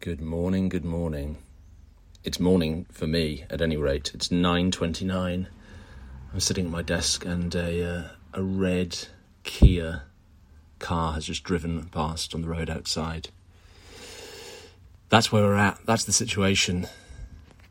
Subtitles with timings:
[0.00, 1.38] Good morning, good morning.
[2.22, 4.12] It's morning for me, at any rate.
[4.14, 5.48] It's 9.29.
[6.32, 8.96] I'm sitting at my desk and a, uh, a red
[9.42, 10.02] Kia
[10.78, 13.30] car has just driven past on the road outside.
[15.08, 15.80] That's where we're at.
[15.84, 16.86] That's the situation.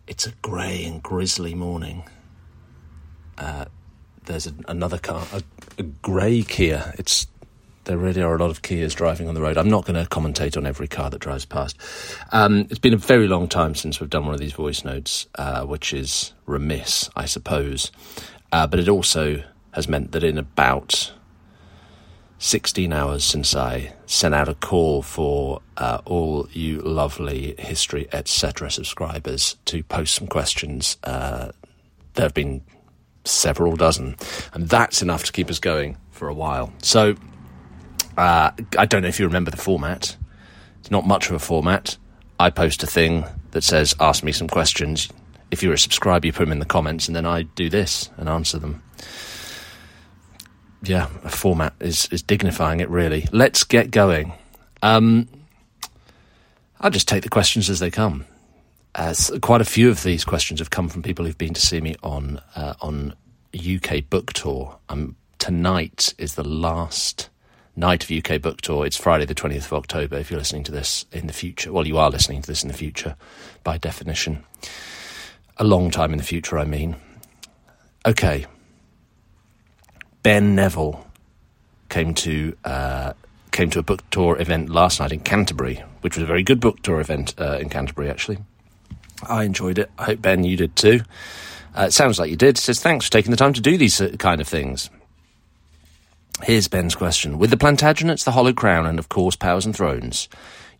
[0.05, 2.09] It's a grey and grisly morning.
[3.38, 3.66] Uh,
[4.25, 5.41] there's a, another car, a,
[5.78, 6.94] a grey Kia.
[6.98, 7.25] It's
[7.88, 9.58] there really are a lot of Kias driving on the road.
[9.58, 11.78] I'm not going to commentate on every car that drives past.
[12.32, 15.26] Um, it's been a very long time since we've done one of these voice notes,
[15.36, 17.92] uh, which is remiss, I suppose.
[18.52, 21.14] Uh, but it also has meant that in about
[22.40, 28.70] 16 hours since I sent out a call for uh, all you lovely history, etc.
[28.70, 31.52] subscribers to post some questions, uh,
[32.16, 32.64] there have been
[33.23, 34.17] several dozen,
[34.54, 36.73] and that's enough to keep us going for a while.
[36.81, 37.16] So
[38.17, 40.17] uh, I don't know if you remember the format.
[40.80, 41.98] It's not much of a format.
[42.39, 45.09] I post a thing that says, ask me some questions.
[45.52, 48.09] If you're a subscriber, you put them in the comments, and then I do this
[48.17, 48.81] and answer them.
[50.83, 53.27] Yeah, a format is, is dignifying it, really.
[53.31, 54.33] Let's get going.
[54.81, 55.27] Um,
[56.80, 58.25] I'll just take the questions as they come.
[58.94, 61.81] As quite a few of these questions have come from people who've been to see
[61.81, 63.14] me on uh, on
[63.55, 64.77] UK book tour.
[64.89, 67.30] Um, tonight is the last
[67.78, 68.86] night of UK book tour.
[68.86, 71.72] It's Friday, the 20th of October, if you're listening to this in the future.
[71.72, 73.16] Well, you are listening to this in the future,
[73.64, 74.44] by definition.
[75.58, 76.95] A long time in the future, I mean.
[78.05, 78.48] Okay.
[80.23, 81.05] Ben Neville
[81.89, 83.14] came to uh,
[83.52, 86.59] came to a book tour event last night in Canterbury, which was a very good
[86.59, 88.39] book tour event uh, in Canterbury, actually.
[89.23, 89.89] I enjoyed it.
[89.98, 91.02] I hope, Ben, you did too.
[91.75, 92.58] Uh, it sounds like you did.
[92.58, 94.89] Says, thanks for taking the time to do these uh, kind of things.
[96.43, 97.39] Here's Ben's question.
[97.39, 100.30] With the Plantagenets, the Hollow Crown, and of course Powers and Thrones,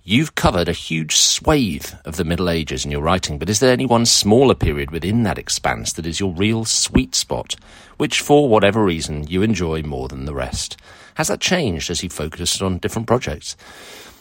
[0.04, 3.74] you've covered a huge swathe of the Middle Ages in your writing, but is there
[3.74, 7.56] any one smaller period within that expanse that is your real sweet spot,
[7.98, 10.78] which for whatever reason you enjoy more than the rest?
[11.16, 13.58] Has that changed as you focused on different projects?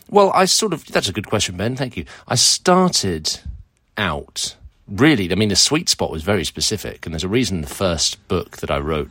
[0.09, 1.77] Well, I sort of, that's a good question, Ben.
[1.77, 2.07] Thank you.
[2.27, 3.41] I started
[3.99, 4.57] out
[4.89, 8.27] really, I mean, the sweet spot was very specific, and there's a reason the first
[8.27, 9.11] book that I wrote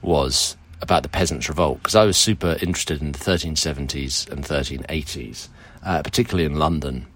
[0.00, 5.48] was about the Peasants' Revolt because I was super interested in the 1370s and 1380s,
[5.82, 7.06] uh, particularly in London,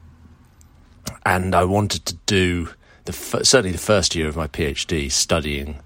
[1.24, 2.70] and I wanted to do
[3.04, 5.80] the certainly the first year of my PhD studying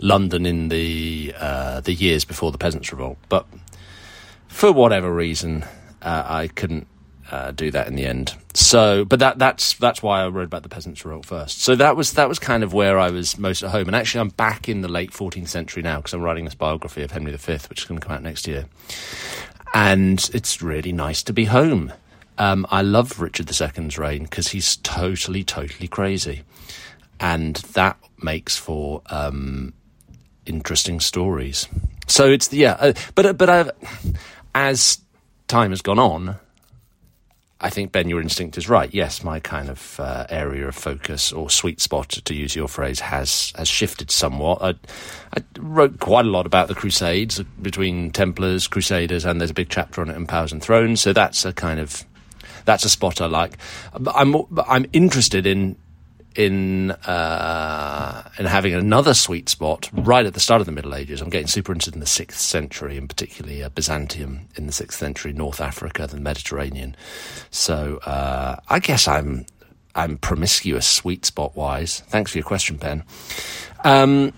[0.00, 3.46] London in the uh, the years before the Peasants' Revolt, but
[4.48, 5.64] for whatever reason,
[6.02, 6.86] uh, I couldn't
[7.30, 8.34] uh, do that in the end.
[8.54, 11.62] So, but that that's that's why I wrote about the peasants' revolt first.
[11.62, 13.86] So that was that was kind of where I was most at home.
[13.86, 17.02] And actually, I'm back in the late 14th century now because I'm writing this biography
[17.02, 18.66] of Henry V, which is going to come out next year.
[19.72, 21.92] And it's really nice to be home.
[22.38, 26.42] Um, I love Richard II's reign because he's totally, totally crazy,
[27.20, 29.72] and that makes for um,
[30.46, 31.68] interesting stories.
[32.06, 33.70] So it's yeah, uh, but but I've,
[34.54, 34.98] as
[35.48, 36.36] time has gone on,
[37.60, 38.92] I think Ben, your instinct is right.
[38.92, 43.00] Yes, my kind of uh, area of focus or sweet spot, to use your phrase,
[43.00, 44.60] has has shifted somewhat.
[44.60, 44.74] I,
[45.36, 49.68] I, wrote quite a lot about the Crusades between Templars, Crusaders, and there's a big
[49.68, 51.00] chapter on it in Powers and Thrones.
[51.00, 52.04] So that's a kind of
[52.64, 53.56] that's a spot I like.
[54.14, 54.34] I'm
[54.66, 55.76] I'm interested in
[56.34, 61.20] in uh, in having another sweet spot right at the start of the Middle Ages.
[61.20, 64.98] I'm getting super interested in the sixth century, and particularly uh, Byzantium in the sixth
[64.98, 66.96] century, North Africa, the Mediterranean.
[67.50, 69.46] So uh, I guess I'm
[69.94, 72.00] I'm promiscuous sweet spot wise.
[72.00, 73.04] Thanks for your question, Ben.
[73.84, 74.32] Um,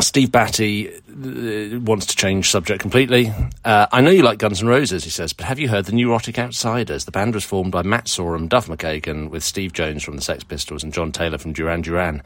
[0.00, 3.32] Steve Batty uh, wants to change subject completely.
[3.64, 5.92] Uh, I know you like Guns N' Roses, he says, but have you heard the
[5.92, 7.04] Neurotic Outsiders?
[7.04, 10.44] The band was formed by Matt Sorum, Duff McKagan, with Steve Jones from the Sex
[10.44, 12.22] Pistols and John Taylor from Duran Duran.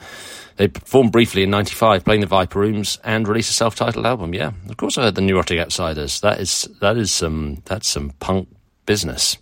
[0.56, 4.34] They formed briefly in '95, playing the Viper Rooms, and released a self-titled album.
[4.34, 6.20] Yeah, of course I heard the Neurotic Outsiders.
[6.20, 8.48] That is that is some that's some punk
[8.84, 9.38] business.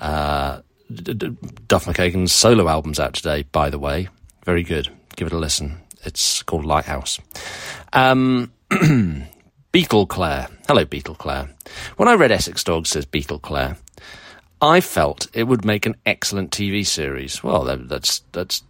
[0.00, 0.60] Uh,
[1.68, 4.08] Duff McKagan's solo album's out today, by the way.
[4.44, 4.88] Very good.
[5.16, 5.80] Give it a listen.
[6.04, 7.18] It's called Lighthouse.
[7.92, 8.52] Um,
[9.72, 10.48] Beetle Claire.
[10.68, 11.50] Hello, Beetle Claire.
[11.96, 13.76] When I read Essex Dogs, says Beetle Claire,
[14.60, 17.42] I felt it would make an excellent TV series.
[17.42, 18.62] Well, that's that's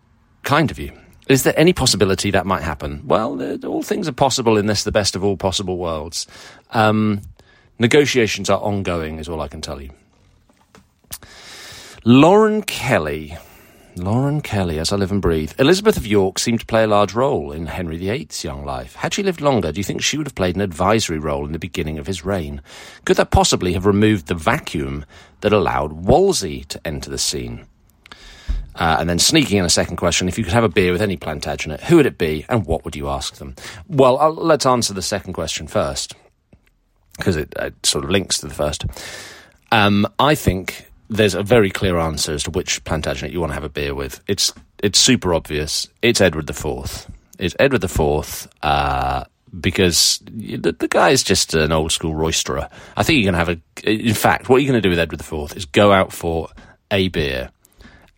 [0.42, 0.92] kind of you.
[1.28, 3.02] Is there any possibility that might happen?
[3.06, 6.26] Well, all things are possible in this, the best of all possible worlds.
[6.72, 7.22] Um,
[7.78, 9.90] negotiations are ongoing, is all I can tell you.
[12.04, 13.38] Lauren Kelly
[13.96, 15.52] Lauren Kelly, As I Live and Breathe.
[15.58, 18.96] Elizabeth of York seemed to play a large role in Henry VIII's young life.
[18.96, 21.52] Had she lived longer, do you think she would have played an advisory role in
[21.52, 22.60] the beginning of his reign?
[23.04, 25.04] Could that possibly have removed the vacuum
[25.42, 27.66] that allowed Wolsey to enter the scene?
[28.74, 31.02] Uh, and then sneaking in a second question, if you could have a beer with
[31.02, 33.54] any Plantagenet, who would it be and what would you ask them?
[33.88, 36.14] Well, I'll, let's answer the second question first,
[37.16, 38.84] because it, it, sort of links to the first.
[39.70, 43.54] Um, I think there's a very clear answer as to which Plantagenet you want to
[43.54, 44.20] have a beer with.
[44.26, 44.52] It's
[44.82, 45.88] it's super obvious.
[46.02, 47.10] It's Edward the Fourth.
[47.38, 49.24] It's Edward the Fourth uh,
[49.58, 52.70] because the, the, guy is just an old school roisterer.
[52.96, 54.08] I think you're going to have a.
[54.08, 56.48] In fact, what you're going to do with Edward the Fourth is go out for
[56.90, 57.50] a beer,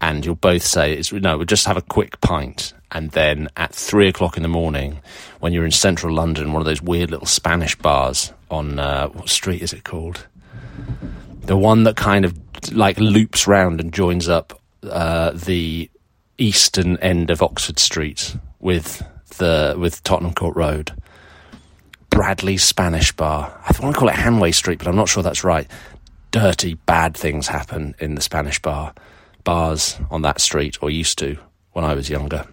[0.01, 3.75] and you'll both say, "It's no, we'll just have a quick pint." And then at
[3.75, 5.01] three o'clock in the morning,
[5.41, 9.29] when you're in central London, one of those weird little Spanish bars on uh, what
[9.29, 10.27] street is it called?
[11.43, 15.91] The one that kind of like loops round and joins up uh, the
[16.39, 19.03] eastern end of Oxford Street with
[19.39, 20.93] the with Tottenham Court Road.
[22.11, 23.53] Bradley's Spanish Bar.
[23.63, 25.67] I want to call it Hanway Street, but I'm not sure that's right.
[26.31, 28.95] Dirty, bad things happen in the Spanish bar
[29.45, 31.39] bars on that street, or used to
[31.73, 32.47] when I was younger.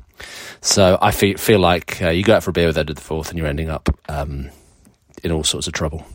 [0.62, 3.30] So I feel feel like uh, you go out for a beer with Edward IV,
[3.30, 4.50] and you're ending up um,
[5.24, 6.06] in all sorts of trouble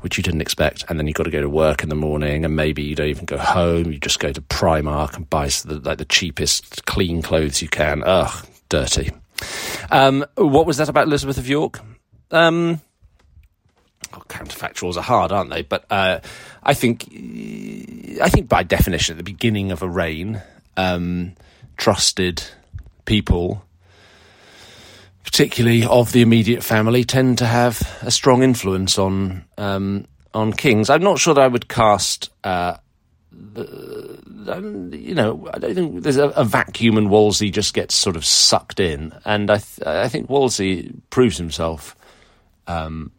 [0.00, 0.84] which you didn't expect.
[0.88, 3.08] And then you've got to go to work in the morning, and maybe you don't
[3.08, 3.92] even go home.
[3.92, 8.02] You just go to Primark and buy the, like the cheapest clean clothes you can.
[8.04, 9.10] Ugh, dirty.
[9.90, 11.80] Um, what was that about Elizabeth of York?
[12.30, 12.80] Um,
[14.12, 15.62] well, counterfactuals are hard, aren't they?
[15.62, 16.20] But uh,
[16.62, 17.04] I think,
[18.22, 20.42] I think by definition, at the beginning of a reign,
[20.76, 21.34] um,
[21.76, 22.42] trusted
[23.04, 23.62] people
[25.26, 30.88] particularly of the immediate family, tend to have a strong influence on um, on kings.
[30.88, 32.30] I'm not sure that I would cast.
[32.42, 32.78] Uh,
[33.34, 38.24] you know, I don't think there's a, a, vacuum and Wolsey just gets sort of
[38.24, 39.12] sucked in.
[39.24, 41.96] And I, th- I think Wolsey proves himself
[42.66, 43.10] um,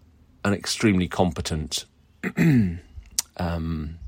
[0.44, 1.86] an extremely competent
[3.38, 4.00] um,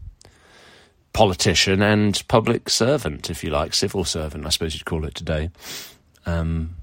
[1.14, 5.52] politician and public servant, if you like, civil servant, I suppose you'd call it today.
[6.26, 6.76] Um,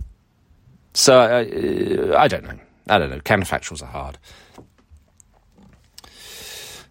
[0.96, 2.58] so uh, I don't know.
[2.88, 3.20] I don't know.
[3.20, 4.18] Counterfactuals are hard.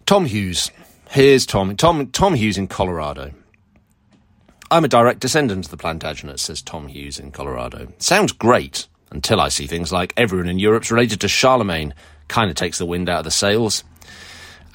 [0.05, 0.69] Tom Hughes.
[1.09, 1.75] Here's Tom.
[1.75, 2.07] Tom.
[2.11, 3.31] Tom Hughes in Colorado.
[4.69, 7.93] I'm a direct descendant of the Plantagenets, says Tom Hughes in Colorado.
[7.97, 11.93] Sounds great until I see things like everyone in Europe's related to Charlemagne.
[12.27, 13.83] Kind of takes the wind out of the sails.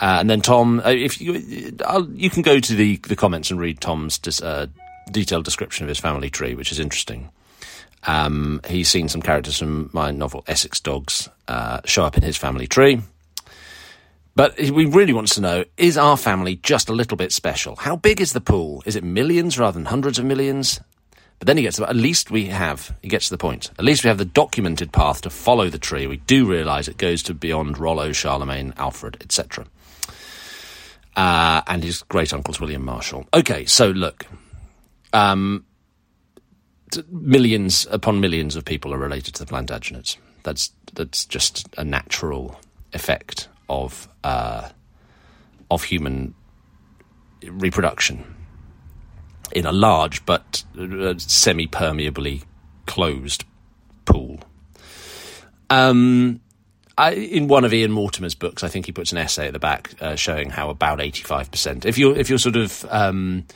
[0.01, 3.51] Uh, and then Tom, uh, if you, I'll, you can go to the, the comments
[3.51, 4.67] and read Tom's dis, uh,
[5.11, 7.31] detailed description of his family tree, which is interesting.
[8.05, 12.37] Um, he's seen some characters from my novel Essex Dogs uh, show up in his
[12.37, 13.01] family tree.
[14.37, 17.77] But he really wants to know is our family just a little bit special?
[17.77, 18.83] How big is the pool?
[18.87, 20.81] Is it millions rather than hundreds of millions?
[21.39, 24.05] But then he gets at least we have, he gets to the point, at least
[24.05, 26.07] we have the documented path to follow the tree.
[26.07, 29.67] We do realise it goes to beyond Rollo, Charlemagne, Alfred, etc.
[31.17, 33.27] Uh, and his great uncles, William Marshal.
[33.33, 34.27] Okay, so look,
[35.15, 35.65] um,
[37.11, 40.17] millions upon millions of people are related to the Plantagenets.
[40.43, 42.59] That's that's just a natural
[42.93, 44.69] effect of uh,
[45.71, 46.35] of human
[47.43, 48.25] reproduction
[49.53, 52.43] in a large but uh, semi-permeably
[52.87, 53.45] closed
[54.05, 54.41] pool.
[55.71, 56.41] Um,
[56.99, 59.59] I, in one of Ian Mortimer's books, I think he puts an essay at the
[59.59, 61.87] back uh, showing how about eighty-five percent.
[61.87, 63.47] If you're if you're sort of um,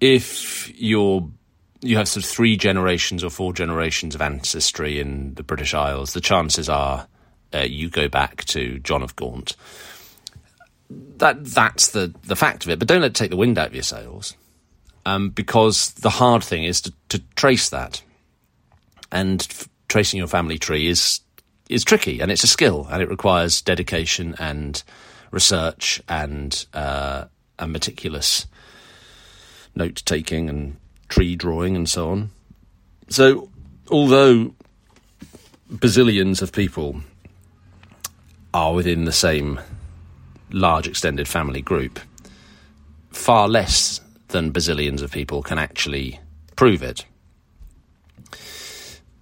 [0.00, 1.28] if you're
[1.84, 6.12] you have sort of three generations or four generations of ancestry in the British Isles,
[6.12, 7.06] the chances are
[7.52, 9.56] uh, you go back to John of Gaunt.
[10.90, 12.78] That that's the the fact of it.
[12.78, 14.34] But don't let it take the wind out of your sails,
[15.06, 18.02] um, because the hard thing is to, to trace that,
[19.12, 21.20] and f- tracing your family tree is
[21.68, 24.82] is tricky and it's a skill and it requires dedication and
[25.30, 27.24] research and uh,
[27.58, 28.46] a meticulous
[29.74, 30.76] note taking and
[31.14, 32.30] tree drawing and so on.
[33.08, 33.48] So,
[33.88, 34.52] although
[35.72, 37.00] bazillions of people
[38.52, 39.60] are within the same
[40.50, 42.00] large extended family group,
[43.12, 46.18] far less than bazillions of people can actually
[46.56, 47.04] prove it.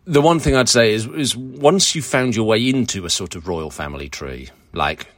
[0.07, 3.35] The one thing I'd say is, is once you've found your way into a sort
[3.37, 5.09] of royal family tree, like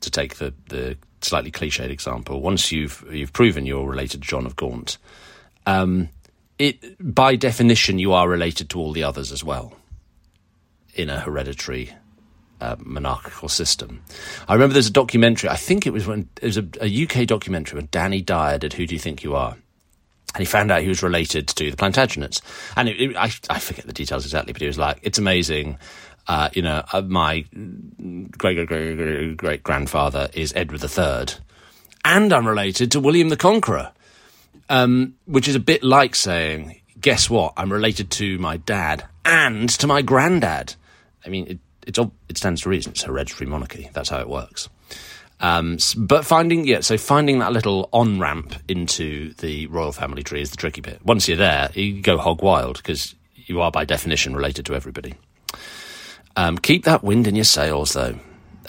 [0.00, 4.46] to take the, the slightly cliched example, once you've you've proven you're related to John
[4.46, 4.96] of Gaunt,
[5.66, 6.08] um,
[6.58, 9.74] it by definition you are related to all the others as well
[10.94, 11.92] in a hereditary
[12.60, 14.02] uh, monarchical system.
[14.48, 15.50] I remember there's a documentary.
[15.50, 18.72] I think it was when it was a, a UK documentary when Danny Dyer did
[18.72, 21.76] "Who Do You Think You Are," and he found out he was related to the
[21.76, 22.40] Plantagenets.
[22.76, 25.78] And it, it, I, I forget the details exactly, but he was like, "It's amazing."
[26.28, 27.44] Uh, you know, uh, my
[28.36, 31.36] great great great grandfather is Edward III,
[32.04, 33.92] and I'm related to William the Conqueror,
[34.68, 37.54] um, which is a bit like saying, "Guess what?
[37.56, 40.74] I'm related to my dad and to my granddad."
[41.24, 42.92] I mean, it, it's it stands to reason.
[42.92, 43.90] It's hereditary monarchy.
[43.92, 44.68] That's how it works.
[45.38, 50.40] Um, but finding, yeah, so finding that little on ramp into the royal family tree
[50.40, 51.04] is the tricky bit.
[51.04, 55.14] Once you're there, you go hog wild because you are by definition related to everybody.
[56.36, 58.18] Um, keep that wind in your sails, though.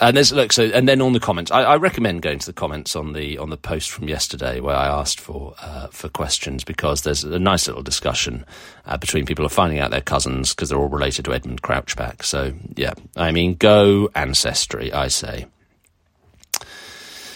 [0.00, 2.52] And there's look so, and then on the comments, I, I, recommend going to the
[2.52, 6.62] comments on the on the post from yesterday where I asked for uh, for questions
[6.62, 8.44] because there's a nice little discussion
[8.86, 12.22] uh, between people are finding out their cousins because they're all related to Edmund Crouchback.
[12.22, 15.46] So yeah, I mean, go ancestry, I say.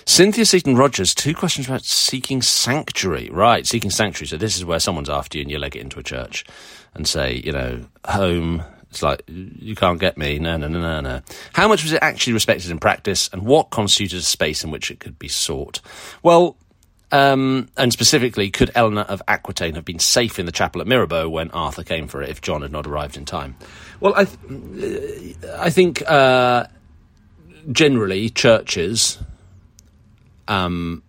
[0.04, 3.30] Cynthia Seaton Rogers, two questions about seeking sanctuary.
[3.30, 4.28] Right, seeking sanctuary.
[4.28, 6.44] So this is where someone's after you and you leg it into a church
[6.94, 8.64] and say, you know, home.
[8.92, 10.38] It's like, you can't get me.
[10.38, 11.22] No, no, no, no, no.
[11.54, 14.90] How much was it actually respected in practice and what constituted a space in which
[14.90, 15.80] it could be sought?
[16.22, 16.58] Well,
[17.10, 21.30] um, and specifically, could Eleanor of Aquitaine have been safe in the chapel at Mirebeau
[21.30, 23.56] when Arthur came for it if John had not arrived in time?
[23.98, 26.66] Well, I, th- I think uh,
[27.70, 29.16] generally churches
[30.48, 31.02] um,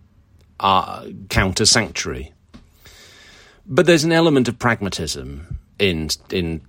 [0.58, 2.32] are, counter sanctuary,
[3.66, 6.62] But there's an element of pragmatism in in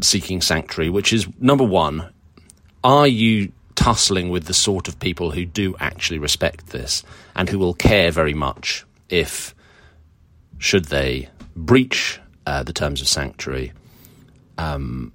[0.00, 2.12] seeking sanctuary, which is number one:
[2.84, 7.04] Are you tussling with the sort of people who do actually respect this
[7.36, 9.54] and who will care very much if,
[10.58, 13.72] should they breach uh, the terms of sanctuary,
[14.58, 15.12] um,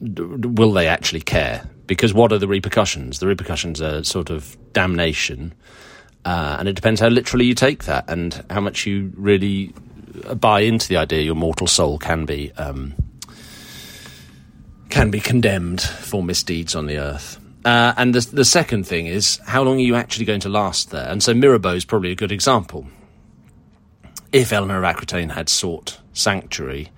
[0.00, 1.68] d- will they actually care?
[1.88, 3.18] Because what are the repercussions?
[3.18, 5.52] The repercussions are sort of damnation
[6.24, 9.74] uh, and it depends how literally you take that and how much you really
[10.36, 12.94] buy into the idea your mortal soul can be um,
[14.92, 17.40] can be condemned for misdeeds on the earth.
[17.64, 20.90] Uh, and the, the second thing is how long are you actually going to last
[20.90, 21.08] there?
[21.08, 22.86] And so Mirebeau is probably a good example.
[24.32, 26.90] If Eleanor of Aquitaine had sought sanctuary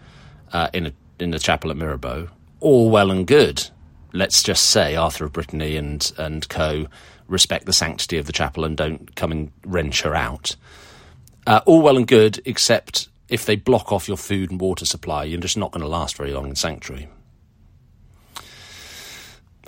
[0.53, 3.71] uh, in a in the chapel at Mirebeau, all well and good.
[4.13, 6.89] Let's just say Arthur of Brittany and and co
[7.29, 10.57] respect the sanctity of the chapel and don't come and wrench her out.
[11.47, 15.23] Uh, all well and good, except if they block off your food and water supply,
[15.23, 17.09] you're just not going to last very long in sanctuary.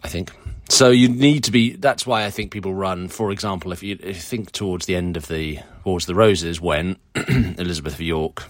[0.03, 0.33] I think.
[0.69, 1.77] So you need to be.
[1.77, 3.09] That's why I think people run.
[3.09, 6.15] For example, if you, if you think towards the end of the Wars of the
[6.15, 8.45] Roses, when Elizabeth of York,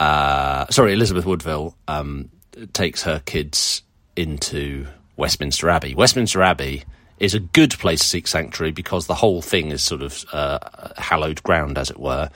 [0.00, 2.30] uh, sorry, Elizabeth Woodville um,
[2.72, 3.82] takes her kids
[4.16, 5.94] into Westminster Abbey.
[5.94, 6.84] Westminster Abbey
[7.18, 10.58] is a good place to seek sanctuary because the whole thing is sort of uh,
[10.96, 12.28] hallowed ground, as it were,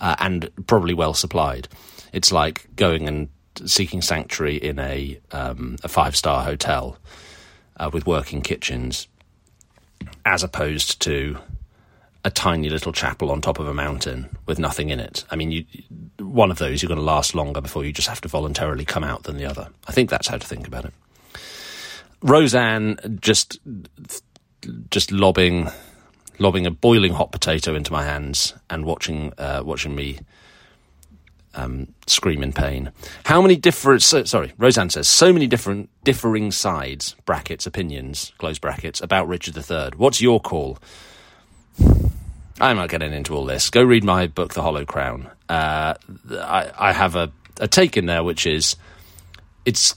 [0.00, 1.68] uh, and probably well supplied.
[2.12, 3.28] It's like going and
[3.66, 6.98] seeking sanctuary in a, um, a five star hotel
[7.76, 9.08] uh, with working kitchens,
[10.24, 11.38] as opposed to
[12.24, 15.24] a tiny little chapel on top of a mountain with nothing in it.
[15.30, 15.64] I mean, you,
[16.18, 19.04] one of those you're going to last longer before you just have to voluntarily come
[19.04, 19.68] out than the other.
[19.86, 20.92] I think that's how to think about it.
[22.22, 23.60] Roseanne just
[24.90, 25.70] just lobbing
[26.40, 30.18] lobbing a boiling hot potato into my hands and watching uh, watching me
[31.54, 32.92] um, scream in pain.
[33.24, 34.02] How many different?
[34.02, 39.56] So, sorry, Roseanne says so many different differing sides brackets opinions close brackets about Richard
[39.56, 39.90] III.
[39.96, 40.78] What's your call?
[42.60, 43.70] I'm not getting into all this.
[43.70, 45.30] Go read my book, The Hollow Crown.
[45.48, 45.94] Uh,
[46.30, 48.76] I, I have a, a take in there, which is
[49.64, 49.94] it's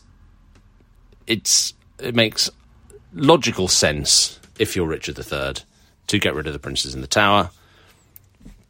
[1.28, 2.50] it's it makes
[3.14, 5.64] logical sense if you're Richard III
[6.08, 7.50] to get rid of the princes in the tower.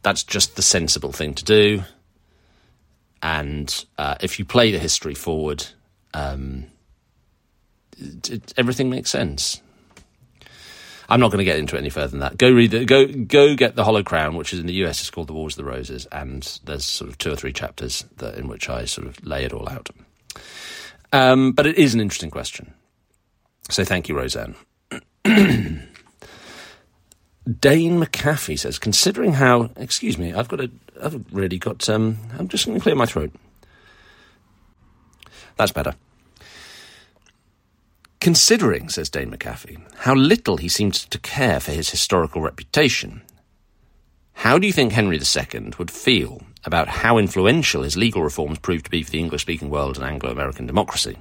[0.02, 1.82] That's just the sensible thing to do.
[3.22, 5.64] And uh, if you play the history forward,
[6.12, 6.66] um,
[7.96, 9.62] it, it, everything makes sense.
[11.08, 12.38] I'm not going to get into it any further than that.
[12.38, 15.00] Go read the, go go get the Hollow Crown, which is in the US.
[15.00, 18.04] It's called The Wars of the Roses, and there's sort of two or three chapters
[18.16, 19.90] that, in which I sort of lay it all out.
[21.12, 22.72] Um, but it is an interesting question.
[23.68, 24.54] So thank you, Roseanne.
[27.58, 30.70] Dane McAfee says, considering how, excuse me, I've got a,
[31.02, 33.32] I've really got, um, I'm just going to clear my throat.
[35.56, 35.94] That's better.
[38.20, 43.22] Considering, says Dane McAfee, how little he seems to care for his historical reputation,
[44.34, 48.84] how do you think Henry II would feel about how influential his legal reforms proved
[48.84, 51.18] to be for the English speaking world and Anglo American democracy?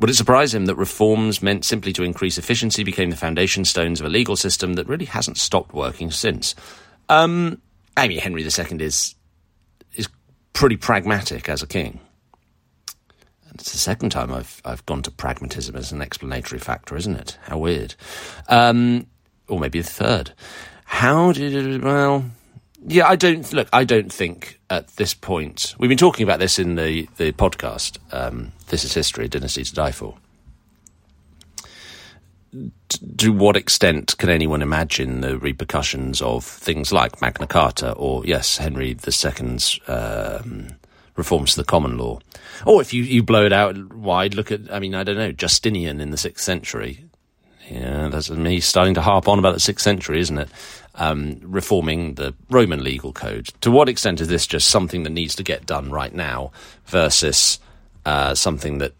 [0.00, 3.98] Would it surprise him that reforms meant simply to increase efficiency became the foundation stones
[4.00, 6.54] of a legal system that really hasn't stopped working since?
[7.08, 7.62] Um,
[7.96, 9.14] I mean, Henry II is
[9.94, 10.08] is
[10.52, 12.00] pretty pragmatic as a king.
[13.48, 17.16] And it's the second time I've I've gone to pragmatism as an explanatory factor, isn't
[17.16, 17.38] it?
[17.42, 17.94] How weird.
[18.48, 19.06] Um,
[19.48, 20.32] or maybe the third.
[20.84, 22.24] How did well?
[22.88, 23.68] Yeah, I don't look.
[23.72, 27.98] I don't think at this point we've been talking about this in the the podcast.
[28.12, 30.16] Um, this is history, dynasty to die for
[33.18, 38.58] to what extent can anyone imagine the repercussions of things like Magna Carta or, yes,
[38.58, 40.68] Henry II's um,
[41.16, 42.18] reforms to the common law?
[42.64, 45.32] Or if you, you blow it out wide, look at, I mean, I don't know,
[45.32, 47.04] Justinian in the sixth century.
[47.68, 50.48] Yeah, that's me starting to harp on about the sixth century, isn't it?
[50.98, 53.48] Um, reforming the Roman legal code.
[53.60, 56.52] To what extent is this just something that needs to get done right now
[56.86, 57.58] versus
[58.06, 58.94] uh, something that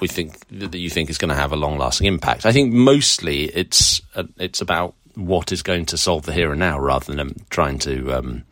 [0.00, 2.46] we think that you think is going to have a long lasting impact.
[2.46, 6.60] I think mostly it's uh, it's about what is going to solve the here and
[6.60, 8.44] now rather than trying to um,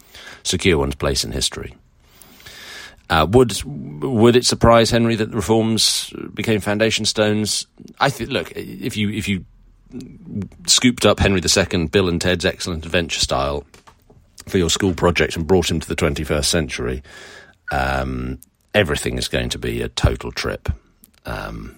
[0.42, 1.74] secure one's place in history.
[3.10, 7.66] Uh, would would it surprise Henry that the reforms became foundation stones?
[7.98, 8.30] I think.
[8.30, 9.46] Look, if you if you
[10.66, 13.64] scooped up Henry II, Bill and Ted's excellent adventure style
[14.46, 17.02] for your school project and brought him to the 21st century,
[17.70, 18.38] um,
[18.74, 20.68] everything is going to be a total trip
[21.28, 21.76] um,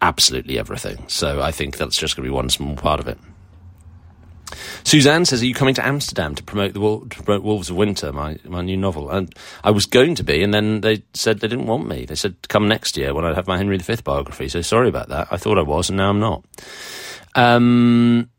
[0.00, 1.04] absolutely everything.
[1.08, 3.18] So I think that's just going to be one small part of it.
[4.82, 8.12] Suzanne says, "Are you coming to Amsterdam to promote the to promote Wolves of Winter,
[8.12, 9.32] my my new novel?" And
[9.62, 12.04] I was going to be, and then they said they didn't want me.
[12.04, 14.48] They said come next year when I'd have my Henry V biography.
[14.48, 15.28] So sorry about that.
[15.30, 16.44] I thought I was, and now I'm not.
[17.34, 18.30] Um,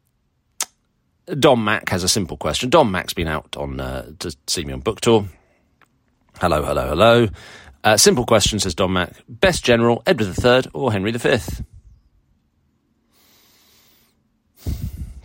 [1.27, 2.69] Don Mack has a simple question.
[2.69, 5.25] Don Mack's been out on uh, to see me on book tour.
[6.39, 7.27] Hello, hello, hello.
[7.83, 9.13] Uh, simple question, says Don Mack.
[9.27, 11.37] Best general, Edward III or Henry V?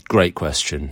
[0.08, 0.90] Great question.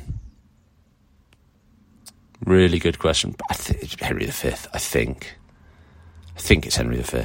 [2.45, 3.35] Really good question.
[3.51, 5.37] I it's Henry V, I think.
[6.37, 7.23] I think it's Henry V.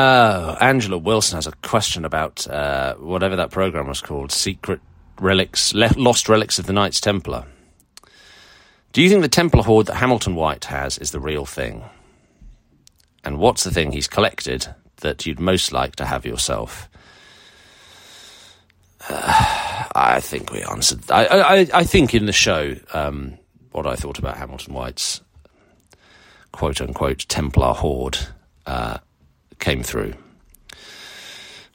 [0.00, 4.80] Oh, Angela Wilson has a question about uh, whatever that program was called Secret
[5.18, 7.46] Relics, Lost Relics of the Knights Templar.
[8.92, 11.82] Do you think the Templar hoard that Hamilton White has is the real thing?
[13.24, 16.88] And what's the thing he's collected that you'd most like to have yourself?
[19.10, 21.10] Uh, I think we answered.
[21.10, 23.36] I, I, I think in the show, um,
[23.72, 25.22] what I thought about Hamilton White's
[26.52, 28.16] quote unquote Templar hoard
[28.64, 28.98] uh,
[29.58, 30.14] came through.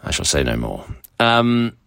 [0.01, 0.85] I shall say no more.
[1.19, 1.77] Um,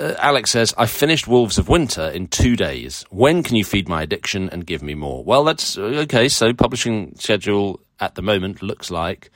[0.00, 3.04] uh, Alex says, I finished Wolves of Winter in two days.
[3.10, 5.24] When can you feed my addiction and give me more?
[5.24, 6.28] Well, that's uh, okay.
[6.28, 9.30] So, publishing schedule at the moment looks like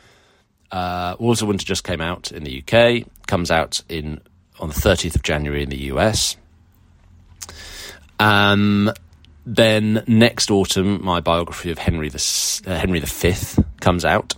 [0.71, 4.21] uh, Wolves of Winter just came out in the UK, comes out in
[4.61, 6.37] on the 30th of January in the US.
[8.21, 8.93] Um,
[9.45, 13.35] then next autumn, my biography of Henry the uh, Henry V
[13.81, 14.35] comes out.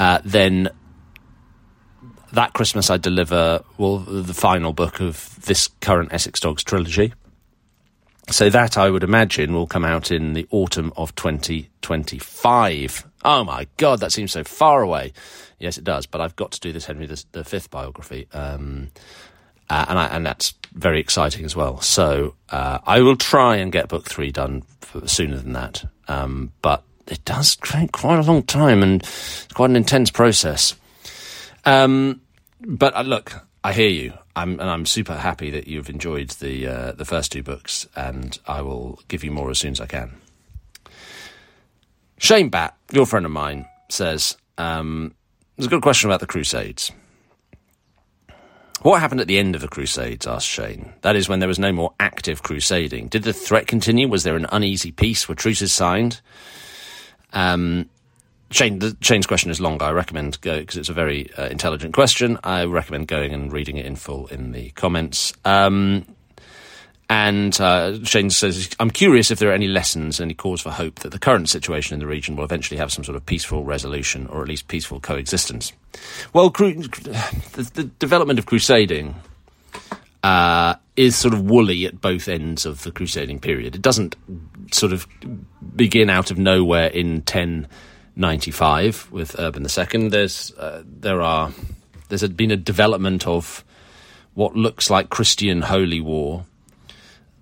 [0.00, 0.70] Uh, then
[2.32, 7.12] that Christmas I deliver well the final book of this current Essex Dogs trilogy.
[8.30, 13.06] So that I would imagine will come out in the autumn of 2025.
[13.26, 15.12] Oh my God, that seems so far away.
[15.58, 16.06] Yes, it does.
[16.06, 18.92] But I've got to do this Henry the, Fifth biography, um,
[19.68, 21.82] uh, and I, and that's very exciting as well.
[21.82, 24.62] So uh, I will try and get book three done
[25.04, 25.84] sooner than that.
[26.08, 30.74] Um, but it does take quite a long time, and it's quite an intense process.
[31.64, 32.20] Um,
[32.60, 34.12] but uh, look, I hear you.
[34.36, 38.38] I'm, and I'm super happy that you've enjoyed the uh, the first two books, and
[38.46, 40.12] I will give you more as soon as I can.
[42.18, 45.14] Shane Bat, your friend of mine, says um,
[45.56, 46.92] there's a good question about the Crusades.
[48.82, 50.26] What happened at the end of the Crusades?
[50.26, 50.94] asked Shane.
[51.02, 53.08] That is, when there was no more active crusading.
[53.08, 54.08] Did the threat continue?
[54.08, 55.28] Was there an uneasy peace?
[55.28, 56.22] Were truces signed?
[57.32, 57.88] Um,
[58.50, 59.84] Shane, the, Shane's question is longer.
[59.84, 62.38] I recommend go because it's a very uh, intelligent question.
[62.42, 65.32] I recommend going and reading it in full in the comments.
[65.44, 66.04] Um,
[67.10, 71.00] and uh, Shane says, I'm curious if there are any lessons, any cause for hope
[71.00, 74.28] that the current situation in the region will eventually have some sort of peaceful resolution
[74.28, 75.72] or at least peaceful coexistence.
[76.32, 79.16] Well, cru- the, the, development of crusading
[80.22, 83.74] uh, is sort of woolly at both ends of the crusading period.
[83.74, 84.16] It doesn't
[84.70, 85.06] sort of
[85.74, 90.08] begin out of nowhere in 1095 with Urban II.
[90.08, 91.52] There's uh, there are
[92.08, 93.64] there's been a development of
[94.34, 96.44] what looks like Christian holy war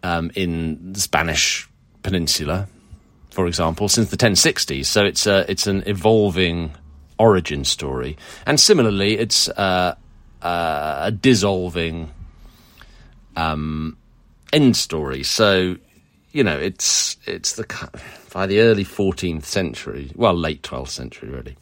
[0.02, 1.68] um, in the Spanish
[2.02, 2.68] Peninsula,
[3.30, 4.86] for example, since the 1060s.
[4.86, 6.72] So it's a, it's an evolving
[7.18, 9.96] origin story, and similarly, it's uh,
[10.42, 12.12] uh, a dissolving
[13.38, 13.96] um,
[14.52, 15.22] end story.
[15.22, 15.76] So,
[16.32, 17.64] you know, it's it's the
[18.32, 21.56] by the early 14th century, well, late 12th century, really.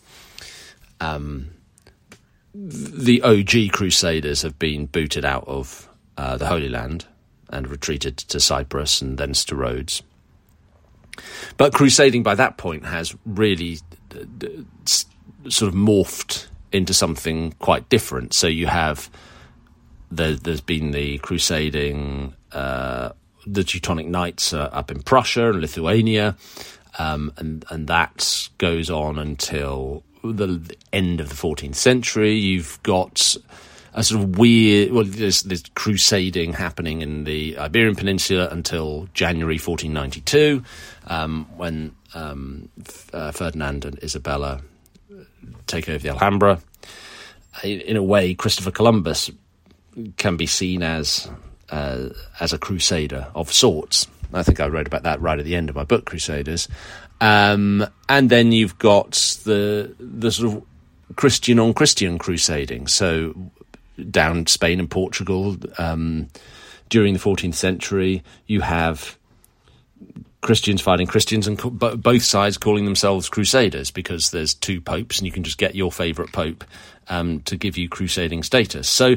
[1.01, 1.51] Um,
[2.55, 7.05] the OG Crusaders have been booted out of uh, the Holy Land
[7.51, 10.03] and retreated to Cyprus and thence to Rhodes.
[11.59, 13.79] But crusading by that point has really
[14.15, 14.49] uh,
[15.49, 18.33] sort of morphed into something quite different.
[18.33, 19.11] So you have
[20.11, 23.11] the, there's been the crusading, uh,
[23.47, 26.37] the Teutonic Knights up in Prussia and Lithuania,
[26.99, 32.35] um, and and that goes on until the end of the 14th century.
[32.35, 33.37] You've got
[33.97, 39.55] a sort of weird, well, there's, there's crusading happening in the Iberian Peninsula until January
[39.55, 40.62] 1492,
[41.07, 42.69] um, when um,
[43.12, 44.61] uh, Ferdinand and Isabella
[45.66, 46.61] take over the Alhambra.
[47.64, 49.31] In, in, a way, Christopher Columbus
[50.16, 51.28] can be seen as
[51.70, 54.06] uh, as a crusader of sorts.
[54.32, 56.68] I think I wrote about that right at the end of my book, Crusaders.
[57.20, 59.12] Um, and then you've got
[59.44, 62.88] the the sort of Christian on Christian crusading.
[62.88, 63.35] So
[64.11, 66.28] down Spain and Portugal um,
[66.88, 69.16] during the 14th century, you have
[70.42, 75.26] Christians fighting Christians and co- both sides calling themselves crusaders because there's two popes and
[75.26, 76.64] you can just get your favourite pope
[77.09, 78.88] um, to give you crusading status.
[78.88, 79.16] So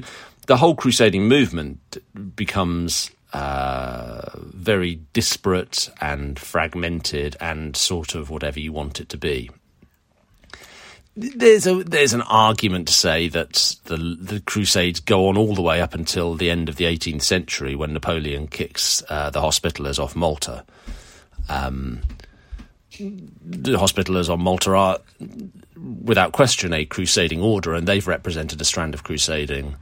[0.50, 2.00] the whole crusading movement
[2.36, 9.52] becomes uh, very disparate and fragmented and sort of whatever you want it to be.
[11.16, 15.62] There's a there's an argument to say that the the Crusades go on all the
[15.62, 20.00] way up until the end of the 18th century when Napoleon kicks uh, the Hospitallers
[20.00, 20.66] off Malta.
[21.48, 22.02] Um,
[22.98, 25.00] the Hospitallers on Malta are,
[26.04, 29.76] without question, a crusading order, and they've represented a strand of crusading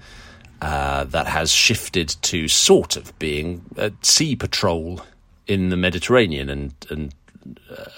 [0.61, 5.01] uh, that has shifted to sort of being a sea patrol
[5.47, 7.13] in the Mediterranean and and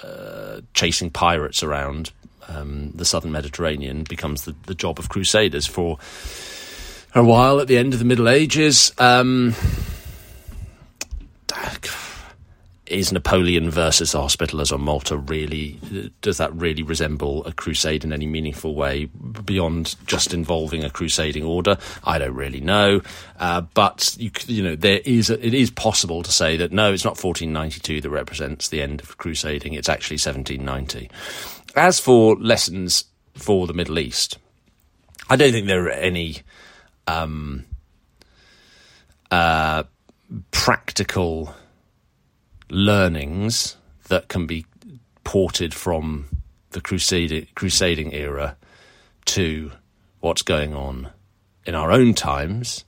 [0.04, 2.12] uh, chasing pirates around
[2.48, 5.98] um, the southern Mediterranean becomes the, the job of crusaders for
[7.16, 8.92] a while at the end of the Middle Ages.
[8.98, 9.56] Um,
[12.90, 15.80] is Napoleon versus the Hospitallers on Malta really
[16.22, 21.44] does that really resemble a crusade in any meaningful way beyond just involving a crusading
[21.44, 21.78] order?
[22.04, 23.02] I don't really know,
[23.40, 26.92] uh, but you you know there is a, it is possible to say that no,
[26.94, 31.10] it's not 1492 that represents the end of crusading; it's actually 1790.
[31.76, 34.38] As for lessons for the Middle East,
[35.30, 36.42] I don't think there are any.
[37.08, 37.66] Um,
[39.32, 39.84] uh,
[40.52, 41.54] practical
[42.70, 43.78] learnings
[44.08, 44.66] that can be
[45.24, 46.28] ported from
[46.72, 48.58] the crusading, crusading era
[49.26, 49.72] to
[50.20, 51.10] what's going on
[51.66, 52.86] in our own times,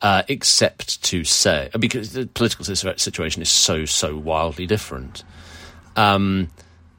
[0.00, 5.22] uh, except to say, because the political situation is so, so wildly different.
[5.96, 6.48] Um,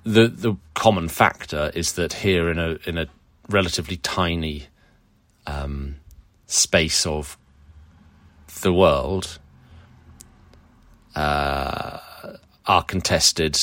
[0.03, 3.07] the the common factor is that here in a in a
[3.49, 4.67] relatively tiny
[5.47, 5.95] um,
[6.45, 7.37] space of
[8.61, 9.39] the world,
[11.15, 11.99] uh,
[12.65, 13.59] are contested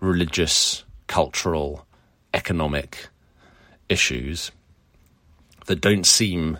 [0.00, 1.86] religious, cultural,
[2.34, 3.08] economic
[3.88, 4.50] issues
[5.66, 6.58] that don't seem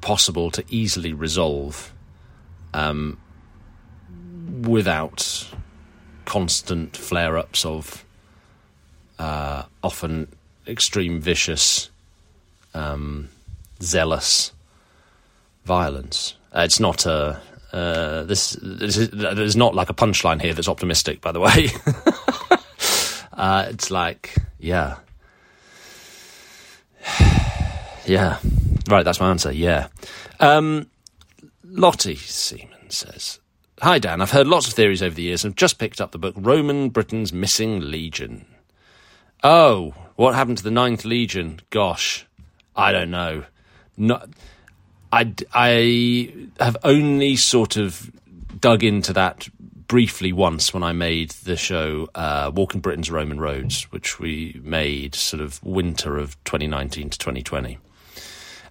[0.00, 1.94] possible to easily resolve
[2.74, 3.18] um,
[4.62, 5.48] without
[6.26, 8.04] constant flare ups of
[9.18, 10.28] uh, often
[10.66, 11.90] extreme, vicious,
[12.74, 13.28] um,
[13.80, 14.52] zealous
[15.64, 16.34] violence.
[16.52, 17.40] Uh, it's not a
[17.74, 21.70] uh, this, this is, there's not like a punchline here that's optimistic, by the way.
[23.32, 24.98] uh, it's like, yeah.
[28.06, 28.38] yeah.
[28.88, 29.50] Right, that's my answer.
[29.50, 29.88] Yeah.
[30.38, 30.88] Um,
[31.64, 33.40] Lottie Seaman says,
[33.80, 34.20] Hi, Dan.
[34.20, 36.36] I've heard lots of theories over the years and have just picked up the book
[36.38, 38.46] Roman Britain's Missing Legion.
[39.42, 41.58] Oh, what happened to the Ninth Legion?
[41.70, 42.24] Gosh,
[42.76, 43.46] I don't know.
[43.96, 44.28] Not
[45.14, 48.10] I, I have only sort of
[48.60, 49.48] dug into that
[49.86, 55.14] briefly once when I made the show uh, Walking Britain's Roman Roads, which we made
[55.14, 57.78] sort of winter of 2019 to 2020,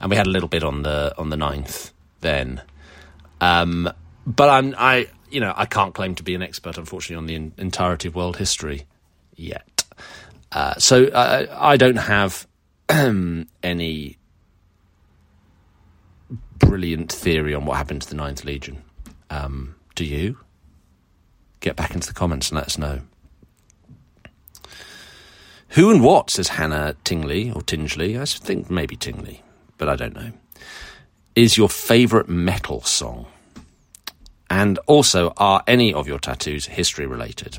[0.01, 2.62] and we had a little bit on the on the 9th then.
[3.39, 3.89] Um,
[4.27, 7.36] but I'm I you know I can't claim to be an expert, unfortunately, on the
[7.36, 8.86] in, entirety of world history
[9.34, 9.86] yet.
[10.51, 12.45] Uh, so I, I don't have
[12.89, 14.17] any
[16.60, 18.84] brilliant theory on what happened to the Ninth Legion.
[19.30, 20.38] Um, do you?
[21.60, 23.02] Get back into the comments and let us know.
[25.70, 29.42] Who and what, says Hannah Tingley, or Tingley, I think maybe Tingley,
[29.78, 30.32] but I don't know,
[31.36, 33.26] is your favourite metal song?
[34.50, 37.58] And also, are any of your tattoos history related?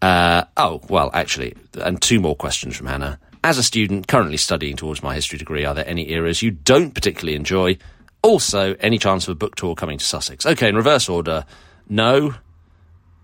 [0.00, 3.18] Uh, oh, well, actually, and two more questions from Hannah.
[3.44, 6.92] As a student currently studying towards my history degree, are there any eras you don't
[6.92, 7.78] particularly enjoy?
[8.22, 10.44] Also, any chance of a book tour coming to Sussex?
[10.44, 11.44] Okay, in reverse order,
[11.88, 12.34] no,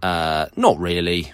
[0.03, 1.33] uh, not really.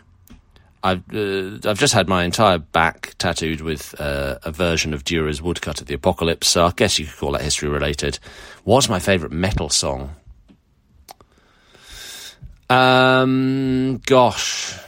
[0.82, 5.42] I've uh, I've just had my entire back tattooed with uh, a version of Dürer's
[5.42, 8.18] Woodcut of the Apocalypse, so I guess you could call that history related.
[8.64, 10.14] What's my favourite metal song?
[12.70, 14.78] Um, gosh,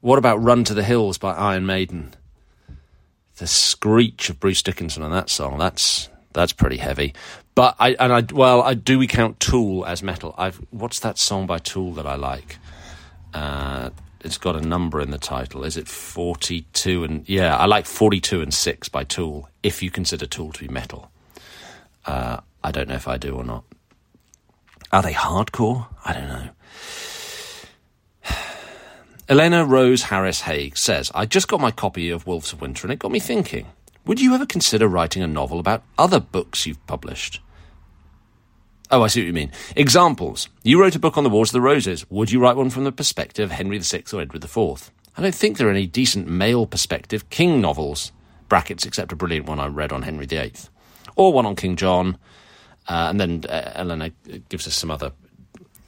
[0.00, 2.14] what about "Run to the Hills" by Iron Maiden?
[3.36, 5.58] The screech of Bruce Dickinson on that song.
[5.58, 7.14] That's that's pretty heavy.
[7.54, 10.34] But I and I well, I do we count Tool as metal?
[10.36, 12.58] I've what's that song by Tool that I like?
[13.32, 15.64] Uh, it's got a number in the title.
[15.64, 20.26] Is it 42 and yeah, I like 42 and 6 by Tool if you consider
[20.26, 21.10] Tool to be metal.
[22.04, 23.64] Uh, I don't know if I do or not.
[24.92, 25.86] Are they hardcore?
[26.04, 26.48] I don't know.
[29.28, 32.92] Elena Rose Harris Haig says, I just got my copy of Wolves of Winter and
[32.92, 33.66] it got me thinking.
[34.04, 37.40] Would you ever consider writing a novel about other books you've published?
[38.88, 39.50] Oh, I see what you mean.
[39.74, 40.48] Examples.
[40.62, 42.08] You wrote a book on the Wars of the Roses.
[42.08, 44.92] Would you write one from the perspective of Henry VI or Edward IV?
[45.16, 48.12] I don't think there are any decent male perspective King novels,
[48.48, 50.52] brackets, except a brilliant one I read on Henry VIII,
[51.16, 52.16] or one on King John.
[52.88, 54.12] Uh, and then uh, Elena
[54.48, 55.10] gives us some other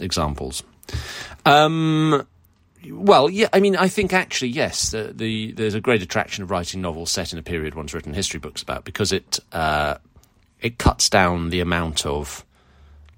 [0.01, 0.65] examples.
[1.47, 2.27] Um,
[2.91, 6.51] well, yeah, I mean, I think actually, yes, the, the, there's a great attraction of
[6.51, 9.97] writing novels set in a period one's written history books about because it uh,
[10.61, 12.45] it cuts down the amount of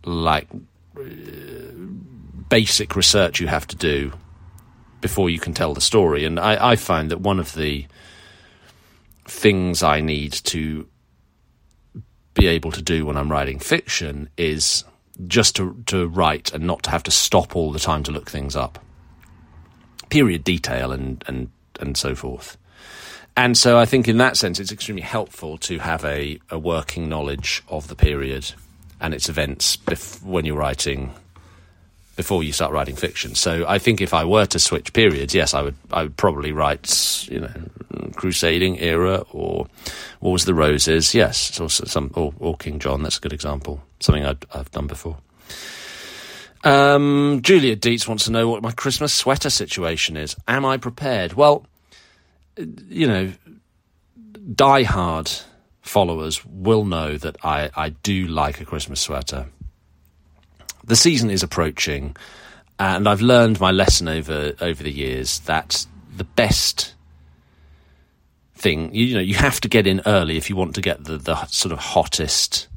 [0.04, 0.48] like
[0.98, 1.02] uh,
[2.48, 4.12] basic research you have to do
[5.00, 6.24] before you can tell the story.
[6.24, 7.86] And I, I find that one of the
[9.26, 10.86] things I need to
[12.34, 14.84] be able to do when I'm writing fiction is
[15.26, 18.30] just to to write and not to have to stop all the time to look
[18.30, 18.78] things up.
[20.10, 22.56] Period detail and and and so forth.
[23.36, 27.08] And so I think in that sense it's extremely helpful to have a, a working
[27.08, 28.52] knowledge of the period
[29.00, 31.14] and its events bef- when you're writing
[32.16, 33.34] before you start writing fiction.
[33.34, 36.52] So I think if I were to switch periods, yes, I would I would probably
[36.52, 37.52] write you know
[38.14, 39.66] Crusading era or
[40.20, 41.14] Wars of the Roses.
[41.14, 43.02] Yes, also some or, or King John.
[43.02, 43.80] That's a good example.
[44.00, 45.16] Something i have done before.
[46.62, 50.36] Um, Julia Dietz wants to know what my Christmas sweater situation is.
[50.46, 51.32] Am I prepared?
[51.32, 51.66] Well,
[52.56, 53.32] you know,
[54.54, 55.30] Die Hard
[55.80, 59.46] followers will know that I, I do like a Christmas sweater.
[60.84, 62.16] The season is approaching,
[62.78, 66.94] and I've learned my lesson over over the years that the best
[68.54, 71.04] thing you, you know you have to get in early if you want to get
[71.04, 72.68] the, the sort of hottest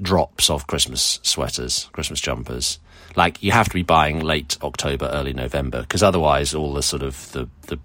[0.00, 2.78] drops of Christmas sweaters, Christmas jumpers.
[3.16, 7.02] Like you have to be buying late October, early November, because otherwise all the sort
[7.02, 7.78] of the the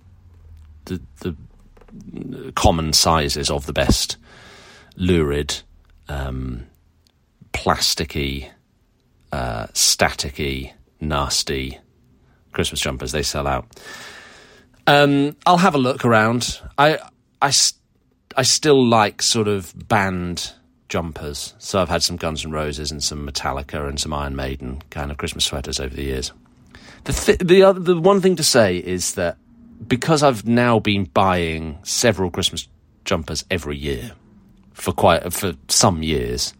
[0.85, 4.17] the, the common sizes of the best
[4.95, 5.61] lurid,
[6.07, 6.65] um,
[7.53, 8.49] plasticky,
[9.31, 11.79] uh, staticky, nasty
[12.51, 13.11] Christmas jumpers.
[13.11, 13.67] They sell out.
[14.87, 16.59] Um, I'll have a look around.
[16.77, 16.97] I,
[17.41, 17.53] I,
[18.35, 20.53] I still like sort of band
[20.89, 21.53] jumpers.
[21.59, 25.11] So I've had some Guns N' Roses and some Metallica and some Iron Maiden kind
[25.11, 26.31] of Christmas sweaters over the years.
[27.05, 29.37] The th- the other, the one thing to say is that
[29.87, 32.67] because I've now been buying several Christmas
[33.05, 34.11] jumpers every year,
[34.79, 36.53] for quite for some years.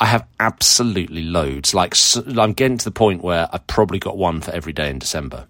[0.00, 1.74] I have absolutely loads.
[1.74, 1.94] Like
[2.36, 5.46] I'm getting to the point where I've probably got one for every day in December.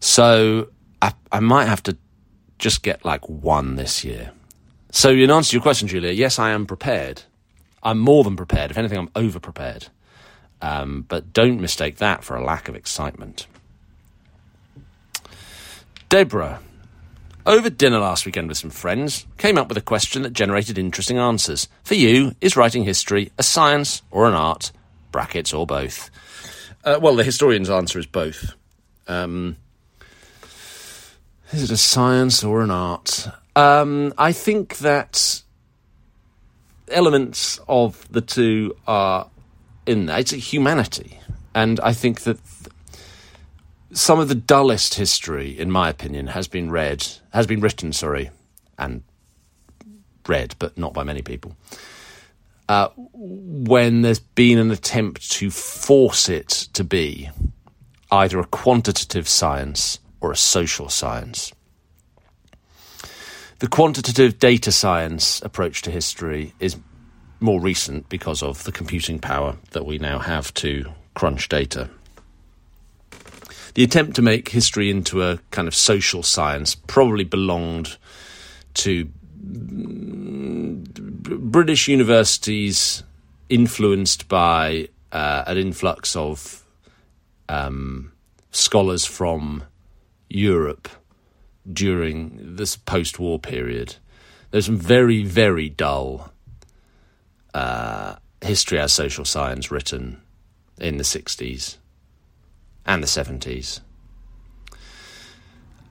[0.00, 0.68] So
[1.00, 1.96] I, I might have to
[2.58, 4.32] just get like one this year.
[4.92, 7.22] So in answer to your question, Julia, yes, I am prepared.
[7.82, 8.70] I'm more than prepared.
[8.70, 9.88] If anything, I'm over prepared.
[10.60, 13.48] Um, but don't mistake that for a lack of excitement.
[16.08, 16.60] Deborah
[17.44, 21.18] over dinner last weekend with some friends, came up with a question that generated interesting
[21.18, 21.68] answers.
[21.82, 24.70] For you, is writing history a science or an art?
[25.10, 26.10] Brackets or both?
[26.84, 28.54] Uh, well, the historian's answer is both.
[29.08, 29.56] Um,
[31.50, 33.28] is it a science or an art?
[33.54, 35.42] Um, I think that
[36.88, 39.28] elements of the two are
[39.86, 40.18] in there.
[40.18, 41.18] It's a humanity.
[41.54, 42.38] And I think that
[43.92, 48.30] some of the dullest history, in my opinion, has been read, has been written, sorry,
[48.78, 49.02] and
[50.26, 51.56] read, but not by many people.
[52.68, 57.28] Uh, when there's been an attempt to force it to be
[58.10, 61.52] either a quantitative science or a social science.
[63.62, 66.76] The quantitative data science approach to history is
[67.38, 71.88] more recent because of the computing power that we now have to crunch data.
[73.74, 77.98] The attempt to make history into a kind of social science probably belonged
[78.74, 79.04] to
[81.44, 83.04] British universities
[83.48, 86.64] influenced by uh, an influx of
[87.48, 88.10] um,
[88.50, 89.62] scholars from
[90.28, 90.88] Europe
[91.70, 93.96] during this post war period.
[94.50, 96.32] There's some very, very dull
[97.54, 100.20] uh, history as social science written
[100.78, 101.76] in the 60s
[102.84, 103.80] and the 70s.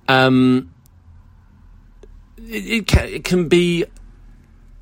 [0.08, 0.74] Um,
[2.38, 3.86] it, it, can, it can be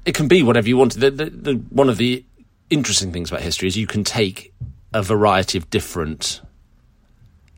[0.06, 0.93] it can be whatever you want.
[0.93, 2.25] The, the, the, one of the
[2.69, 4.54] interesting things about history is you can take
[4.93, 6.41] a variety of different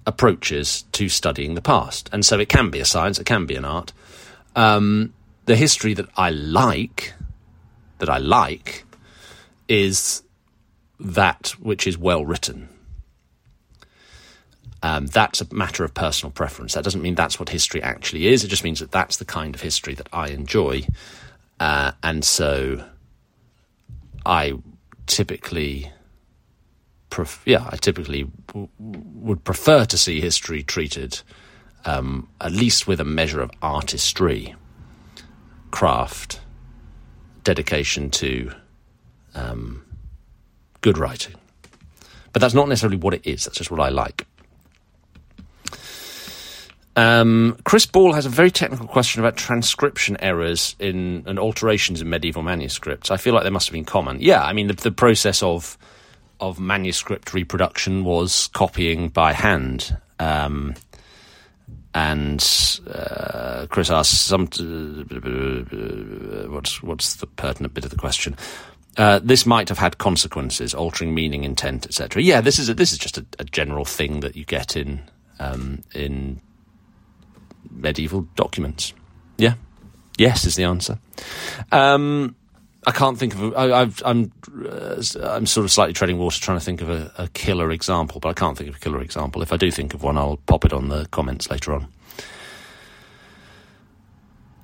[0.05, 3.55] approaches to studying the past, and so it can be a science, it can be
[3.55, 3.93] an art.
[4.55, 5.13] Um,
[5.45, 7.13] the history that I like,
[7.99, 8.85] that I like,
[9.67, 10.23] is
[10.99, 12.69] that which is well written.
[14.83, 16.73] Um, that's a matter of personal preference.
[16.73, 18.43] That doesn't mean that's what history actually is.
[18.43, 20.87] It just means that that's the kind of history that I enjoy.
[21.59, 22.83] Uh, and so
[24.25, 24.53] I
[25.05, 25.91] typically,
[27.11, 31.21] pref- yeah, I typically w- would prefer to see history treated
[31.85, 34.55] um, at least with a measure of artistry,
[35.69, 36.39] craft,
[37.43, 38.51] dedication to
[39.35, 39.83] um,
[40.81, 41.35] good writing.
[42.33, 44.25] But that's not necessarily what it is, that's just what I like.
[46.95, 52.09] Um, Chris Ball has a very technical question about transcription errors in and alterations in
[52.09, 53.09] medieval manuscripts.
[53.09, 54.19] I feel like they must have been common.
[54.19, 55.77] Yeah, I mean the, the process of
[56.41, 59.95] of manuscript reproduction was copying by hand.
[60.19, 60.75] Um,
[61.93, 62.41] and
[62.93, 68.35] uh, Chris asks, some, uh, what's what's the pertinent bit of the question?
[68.97, 72.21] Uh, this might have had consequences, altering meaning, intent, etc.
[72.21, 75.01] Yeah, this is a, this is just a, a, general thing that you get in
[75.39, 76.41] um, in
[77.69, 78.93] medieval documents.
[79.37, 79.53] Yeah,
[80.17, 80.99] yes is the answer.
[81.71, 82.35] Um,
[82.85, 83.53] I can't think of.
[83.53, 84.31] A, I, I've, I'm
[84.67, 88.19] uh, I'm sort of slightly treading water, trying to think of a, a killer example,
[88.19, 89.41] but I can't think of a killer example.
[89.41, 91.87] If I do think of one, I'll pop it on the comments later on.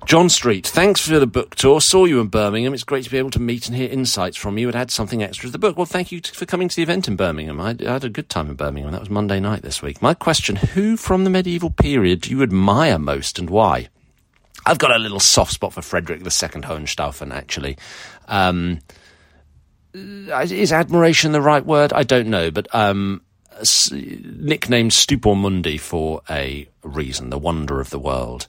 [0.08, 1.82] John Street, thanks for the book tour.
[1.82, 2.72] Saw you in Birmingham.
[2.72, 5.22] It's great to be able to meet and hear insights from you and add something
[5.22, 5.76] extra to the book.
[5.76, 7.60] Well, thank you for coming to the event in Birmingham.
[7.60, 8.90] I, I had a good time in Birmingham.
[8.92, 10.00] That was Monday night this week.
[10.00, 13.90] My question Who from the medieval period do you admire most and why?
[14.68, 17.78] I've got a little soft spot for Frederick II Hohenstaufen, actually.
[18.26, 18.80] Um,
[19.94, 21.94] is admiration the right word?
[21.94, 23.22] I don't know, but um,
[23.90, 28.46] nicknamed Stupor Mundi for a reason, the wonder of the world.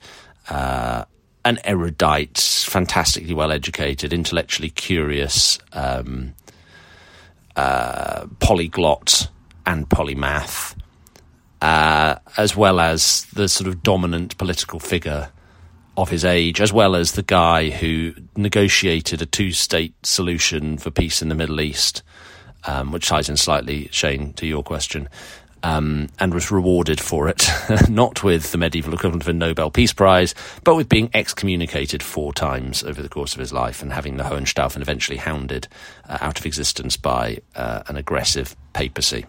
[0.49, 1.05] Uh,
[1.45, 6.34] an erudite, fantastically well educated, intellectually curious, um,
[7.55, 9.29] uh, polyglot
[9.65, 10.75] and polymath,
[11.62, 15.29] uh, as well as the sort of dominant political figure
[16.01, 20.91] of his age, as well as the guy who negotiated a two state solution for
[20.91, 22.03] peace in the Middle East,
[22.65, 25.09] um, which ties in slightly, Shane, to your question
[25.63, 27.49] um, and was rewarded for it,
[27.89, 30.33] not with the medieval equivalent of a Nobel Peace Prize,
[30.63, 34.23] but with being excommunicated four times over the course of his life and having the
[34.23, 35.67] Hohenstaufen eventually hounded
[36.07, 39.25] uh, out of existence by uh, an aggressive papacy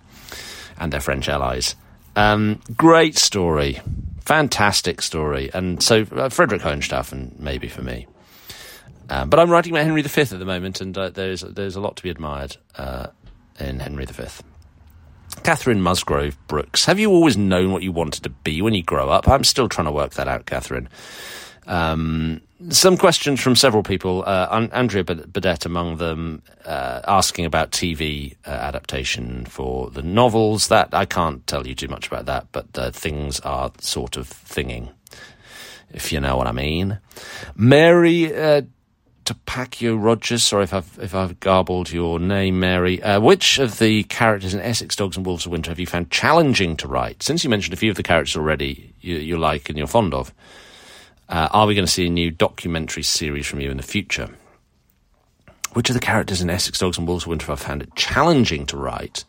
[0.79, 1.75] and their French allies.
[2.17, 3.81] Um, great story,
[4.21, 8.07] fantastic story, and so uh, Frederick Hohenstaufen maybe for me.
[9.09, 11.81] Um, but I'm writing about Henry V at the moment, and uh, there's there's a
[11.81, 13.09] lot to be admired uh,
[13.59, 14.25] in Henry V.
[15.43, 19.09] Catherine Musgrove Brooks, have you always known what you wanted to be when you grow
[19.09, 19.27] up?
[19.29, 20.89] I'm still trying to work that out, Catherine.
[21.67, 28.37] Um, some questions from several people, uh, Andrea Burdett among them, uh, asking about TV
[28.47, 30.69] uh, adaptation for the novels.
[30.69, 34.91] That I can't tell you too much about that, but things are sort of thinging,
[35.91, 36.99] if you know what I mean.
[37.57, 38.63] Mary uh,
[39.25, 40.43] Tapakio Rogers.
[40.43, 43.03] Sorry if I've if I've garbled your name, Mary.
[43.03, 46.11] Uh, which of the characters in Essex Dogs and Wolves of Winter have you found
[46.11, 47.23] challenging to write?
[47.23, 50.15] Since you mentioned a few of the characters already, you, you like and you're fond
[50.15, 50.35] of.
[51.31, 54.29] Uh, are we going to see a new documentary series from you in the future?
[55.75, 57.95] Which of the characters in Essex Dogs and Wolves of Winter have I found it
[57.95, 59.25] challenging to write?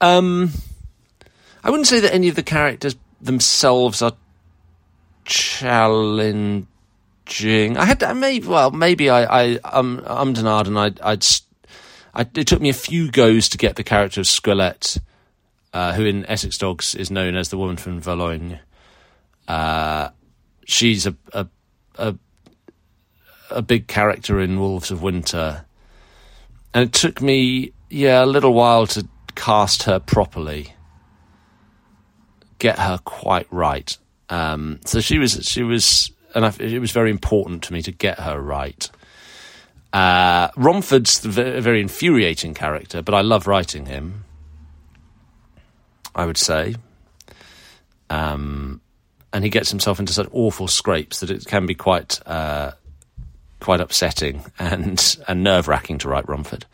[0.00, 0.52] Um,
[1.64, 4.12] I wouldn't say that any of the characters themselves are
[5.24, 6.66] challenging
[7.76, 11.26] I had to, maybe well maybe I I um ummed and I I'd
[12.14, 14.98] I, it took me a few goes to get the character of Squelette,
[15.74, 18.60] uh, who in Essex Dogs is known as the woman from Valognes.
[19.46, 20.08] Uh,
[20.68, 21.46] she's a, a
[21.96, 22.14] a
[23.50, 25.64] a big character in Wolves of Winter,
[26.72, 30.74] and it took me yeah a little while to cast her properly,
[32.58, 33.96] get her quite right.
[34.28, 37.90] Um, so she was she was, and I, it was very important to me to
[37.90, 38.88] get her right.
[39.90, 44.24] Uh, Romford's a very infuriating character, but I love writing him.
[46.14, 46.74] I would say.
[48.10, 48.80] Um,
[49.32, 52.72] and he gets himself into such awful scrapes that it can be quite uh,
[53.60, 56.64] quite upsetting and and nerve wracking to write Romford.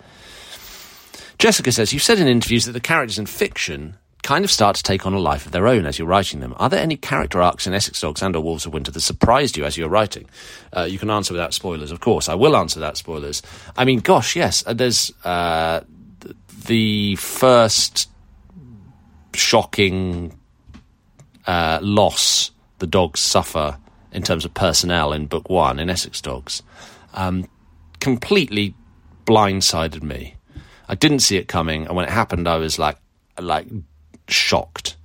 [1.38, 4.82] Jessica says you've said in interviews that the characters in fiction kind of start to
[4.82, 6.54] take on a life of their own as you're writing them.
[6.56, 9.56] Are there any character arcs in Essex Dogs and or Wolves of Winter that surprised
[9.56, 10.26] you as you're writing?
[10.74, 12.28] Uh, you can answer without spoilers, of course.
[12.28, 13.42] I will answer without spoilers.
[13.76, 14.64] I mean, gosh, yes.
[14.66, 15.80] Uh, there's uh,
[16.66, 18.08] the first
[19.34, 20.38] shocking
[21.46, 23.78] uh, loss the dogs suffer
[24.12, 26.62] in terms of personnel in book one in Essex Dogs
[27.14, 27.48] um,
[28.00, 28.74] completely
[29.24, 30.36] blindsided me.
[30.88, 32.98] I didn't see it coming, and when it happened, I was like,
[33.40, 33.66] like
[34.28, 34.96] shocked,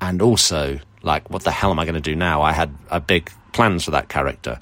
[0.00, 2.42] and also like, what the hell am I going to do now?
[2.42, 4.60] I had a big plans for that character,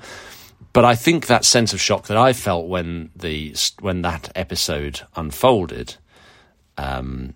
[0.72, 5.02] but I think that sense of shock that I felt when the when that episode
[5.14, 5.96] unfolded,
[6.78, 7.34] um,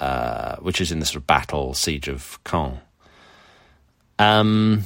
[0.00, 2.80] uh, which is in the sort of battle siege of Caen.
[4.18, 4.82] Um,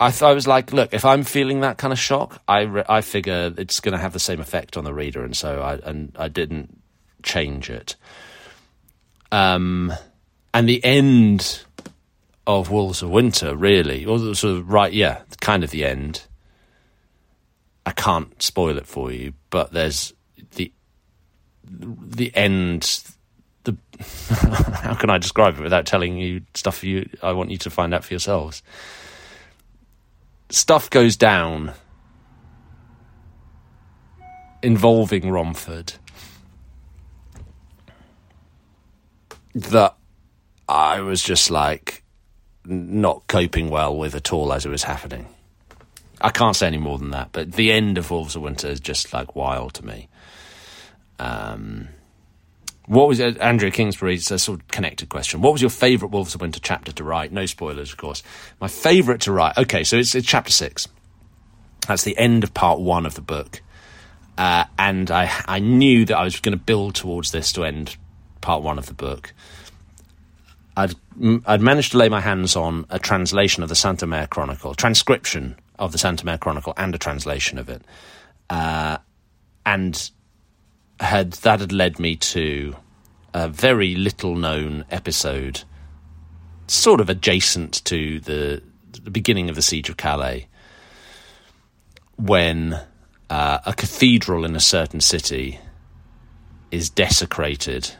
[0.00, 2.84] I, th- I was like, look, if I'm feeling that kind of shock, I, re-
[2.88, 5.74] I figure it's going to have the same effect on the reader, and so I
[5.88, 6.80] and I didn't
[7.22, 7.96] change it.
[9.30, 9.92] Um,
[10.54, 11.64] and the end
[12.46, 16.22] of Wolves of Winter, really, or sort of right, yeah, kind of the end.
[17.84, 20.12] I can't spoil it for you, but there's
[20.54, 20.72] the
[21.64, 23.02] the end.
[23.68, 23.76] The
[24.82, 27.92] how can I describe it without telling you stuff you I want you to find
[27.92, 28.62] out for yourselves?
[30.50, 31.72] stuff goes down
[34.62, 35.94] involving Romford
[39.54, 39.96] that
[40.68, 42.02] I was just like
[42.64, 45.26] not coping well with at all as it was happening.
[46.20, 48.80] I can't say any more than that, but the end of Wolves of Winter is
[48.80, 50.08] just like wild to me.
[51.18, 51.88] Um,
[52.88, 54.14] what was it, Andrea Kingsbury?
[54.14, 55.42] It's a sort of connected question.
[55.42, 57.32] What was your favourite Wolves of Winter chapter to write?
[57.32, 58.22] No spoilers, of course.
[58.60, 59.58] My favourite to write.
[59.58, 60.88] Okay, so it's, it's chapter six.
[61.86, 63.62] That's the end of part one of the book,
[64.36, 67.96] uh, and I I knew that I was going to build towards this to end
[68.40, 69.32] part one of the book.
[70.76, 70.94] I'd
[71.46, 75.56] I'd managed to lay my hands on a translation of the Saint Omer Chronicle, transcription
[75.78, 77.82] of the Saint Omer Chronicle, and a translation of it,
[78.50, 78.98] uh,
[79.64, 80.10] and
[81.00, 82.76] had that had led me to
[83.34, 85.62] a very little known episode,
[86.66, 88.62] sort of adjacent to the,
[89.02, 90.48] the beginning of the siege of Calais,
[92.16, 92.80] when
[93.30, 95.60] uh, a cathedral in a certain city
[96.70, 97.92] is desecrated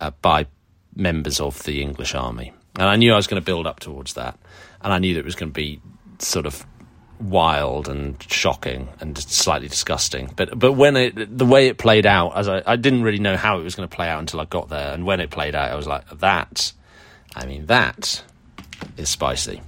[0.00, 0.46] uh, by
[0.94, 2.52] members of the English army.
[2.76, 4.38] And I knew I was going to build up towards that.
[4.80, 5.80] And I knew that it was going to be
[6.18, 6.66] sort of
[7.22, 10.32] wild and shocking and slightly disgusting.
[10.36, 13.36] But but when it the way it played out, as I, I didn't really know
[13.36, 15.54] how it was going to play out until I got there, and when it played
[15.54, 16.72] out, I was like, that.
[17.34, 18.22] I mean, that
[18.96, 19.62] is spicy.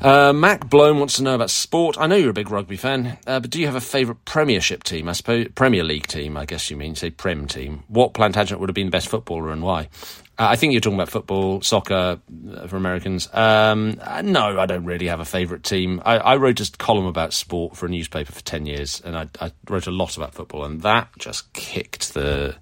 [0.00, 1.96] Uh, Mac Blown wants to know about sport.
[1.98, 4.84] I know you're a big rugby fan, uh, but do you have a favourite Premiership
[4.84, 5.08] team?
[5.08, 6.36] I suppose Premier League team.
[6.36, 7.84] I guess you mean say Prem team.
[7.88, 9.88] What Plantagenet would have been the best footballer and why?
[10.36, 12.18] Uh, I think you're talking about football, soccer
[12.52, 13.28] uh, for Americans.
[13.32, 16.02] Um, uh, no, I don't really have a favourite team.
[16.04, 19.28] I, I, wrote a column about sport for a newspaper for ten years, and I,
[19.40, 22.56] I, wrote a lot about football, and that just kicked the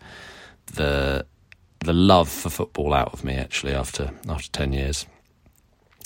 [0.66, 1.24] the
[1.80, 3.36] the love for football out of me.
[3.36, 5.06] Actually, after after ten years,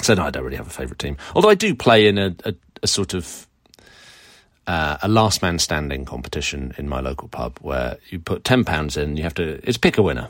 [0.01, 1.17] so no, I don't really have a favourite team.
[1.35, 2.55] Although I do play in a, a,
[2.85, 3.49] a sort of
[4.69, 8.97] uh, a last man standing competition in my local pub where you put ten pounds
[8.97, 10.29] in, you have to it's pick a winner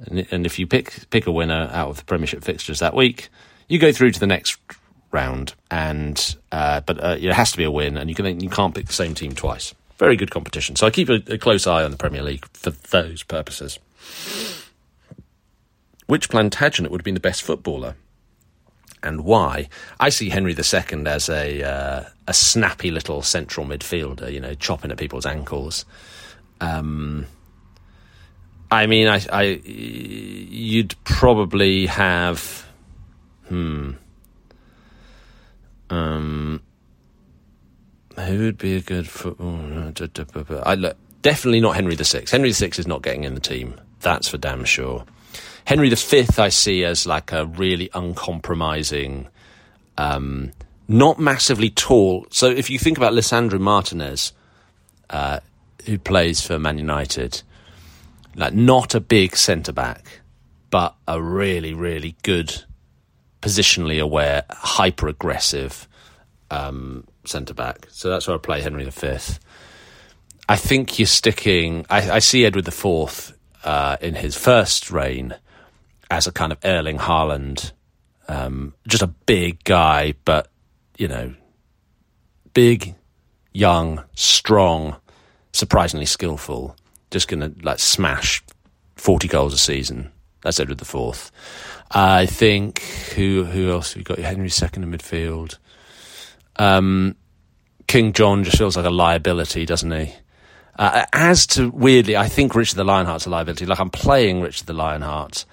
[0.00, 3.28] and, and if you pick pick a winner out of the Premiership fixtures that week,
[3.68, 4.58] you go through to the next
[5.10, 5.54] round.
[5.70, 8.74] And uh, but uh, it has to be a win, and you can you can't
[8.74, 9.74] pick the same team twice.
[9.98, 10.76] Very good competition.
[10.76, 13.78] So I keep a, a close eye on the Premier League for those purposes.
[16.06, 17.96] Which Plantagenet would have been the best footballer?
[19.02, 19.68] and why.
[20.00, 24.90] I see Henry II as a uh, a snappy little central midfielder, you know, chopping
[24.90, 25.84] at people's ankles.
[26.60, 27.26] Um,
[28.70, 32.66] I mean, I, I, you'd probably have,
[33.46, 33.92] hmm,
[35.90, 36.60] um,
[38.16, 39.92] who would be a good football?
[40.64, 42.24] I look definitely not Henry VI.
[42.30, 43.80] Henry VI is not getting in the team.
[44.00, 45.04] That's for damn sure.
[45.64, 49.28] Henry V, I see as like a really uncompromising,
[49.98, 50.52] um,
[50.88, 52.26] not massively tall.
[52.30, 54.32] So if you think about Lisandro Martinez,
[55.10, 55.40] uh,
[55.84, 57.42] who plays for Man United,
[58.38, 60.20] like not a big centre back,
[60.70, 62.64] but a really, really good,
[63.42, 65.88] positionally aware, hyper aggressive
[66.50, 67.88] um, centre back.
[67.90, 69.18] So that's where I play Henry V.
[70.48, 71.84] I think you're sticking.
[71.90, 75.34] I, I see Edward IV uh, in his first reign
[76.10, 77.72] as a kind of Erling Haaland,
[78.28, 80.48] um, just a big guy, but
[80.96, 81.34] you know,
[82.54, 82.94] big,
[83.52, 84.96] young, strong,
[85.52, 86.76] surprisingly skillful.
[87.10, 88.42] Just going to like smash
[88.96, 90.12] forty goals a season.
[90.42, 91.32] That's Edward IV.
[91.90, 92.80] I think
[93.14, 94.18] who who else have you got?
[94.18, 95.58] Henry II in midfield.
[96.56, 97.16] Um,
[97.86, 100.12] King John just feels like a liability, doesn't he?
[100.78, 103.66] Uh, as to weirdly, I think Richard the Lionheart's a liability.
[103.66, 105.44] Like I'm playing Richard the Lionheart.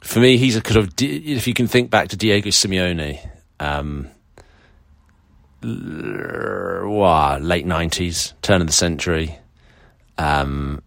[0.00, 3.18] For me, he's a kind of if you can think back to Diego Simeone,
[3.58, 4.08] um,
[5.62, 9.38] late nineties, turn of the century.
[10.18, 10.82] Um,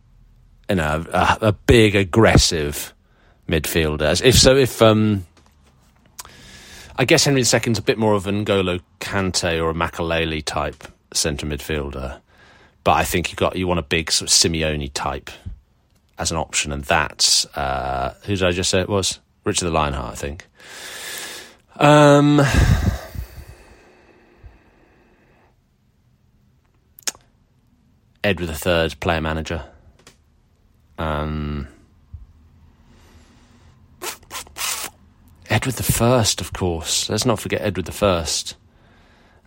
[0.69, 2.93] you know, a, a big aggressive
[3.47, 4.21] midfielder.
[4.23, 5.25] If so, if um,
[6.97, 10.83] I guess Henry II's a bit more of an N'Golo Kante or a Makelele type
[11.13, 12.19] centre midfielder,
[12.83, 15.29] but I think you got you want a big sort of Simeone type
[16.17, 19.19] as an option, and that's uh, who did I just say it was?
[19.43, 20.47] Richard the Lionheart, I think.
[21.77, 22.41] Um,
[28.27, 29.63] Edward III, player manager.
[30.97, 31.69] Um,
[35.49, 37.09] Edward First, of course.
[37.09, 38.57] Let's not forget Edward First.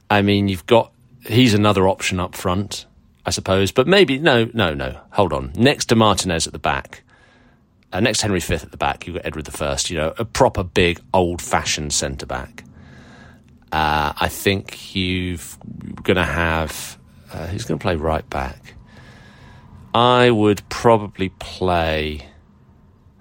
[0.09, 0.93] I mean, you've got
[1.27, 2.87] he's another option up front,
[3.27, 3.71] I suppose.
[3.71, 4.99] But maybe no, no, no.
[5.11, 5.53] Hold on.
[5.55, 7.03] Next to Martinez at the back,
[7.93, 9.91] uh, next Henry V at the back, you've got Edward First.
[9.91, 12.65] You know, a proper big old-fashioned centre back.
[13.73, 15.59] Uh, I think you've
[16.03, 16.99] going to have
[17.33, 18.75] uh, who's going to play right back.
[19.95, 22.27] I would probably play.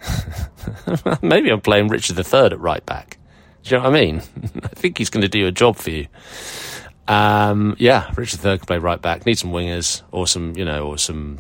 [1.22, 3.18] Maybe I'm playing Richard III at right back.
[3.64, 4.18] Do you know what I mean?
[4.64, 6.07] I think he's going to do a job for you.
[7.07, 9.26] Um, yeah, Richard III can play right back.
[9.26, 11.39] Need some wingers or some, you know, or some.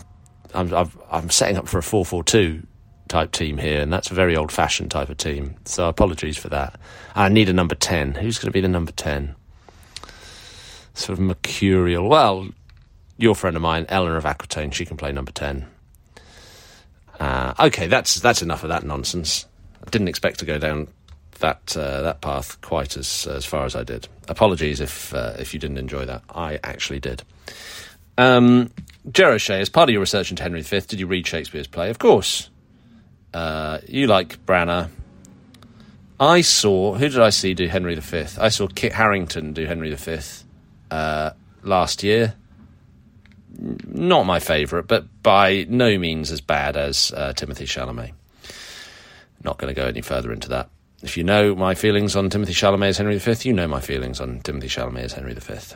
[0.53, 2.63] I'm, i am setting up for a 4 4 2
[3.07, 5.55] type team here, and that's a very old fashioned type of team.
[5.65, 6.79] So apologies for that.
[7.15, 8.15] I need a number 10.
[8.15, 9.35] Who's going to be the number 10?
[10.99, 12.09] Sort of mercurial.
[12.09, 12.49] Well,
[13.17, 15.65] your friend of mine, Eleanor of Aquitaine, she can play number 10.
[17.17, 19.45] Uh, okay, that's that's enough of that nonsense.
[19.81, 20.89] I didn't expect to go down
[21.39, 24.09] that uh, that path quite as as far as I did.
[24.27, 26.21] Apologies if uh, if you didn't enjoy that.
[26.29, 27.23] I actually did.
[28.17, 28.69] Um,
[29.15, 31.89] Shea, as part of your research into Henry V, did you read Shakespeare's play?
[31.89, 32.49] Of course.
[33.33, 34.89] Uh, you like Branagh.
[36.19, 38.25] I saw who did I see do Henry V?
[38.37, 40.19] I saw Kit Harington do Henry V
[40.91, 41.31] uh,
[41.63, 42.35] last year
[43.59, 48.13] not my favourite, but by no means as bad as uh, Timothée Chalamet.
[49.43, 50.69] Not going to go any further into that.
[51.01, 54.19] If you know my feelings on Timothée Chalamet as Henry V, you know my feelings
[54.19, 55.75] on Timothée Chalamet as Henry V.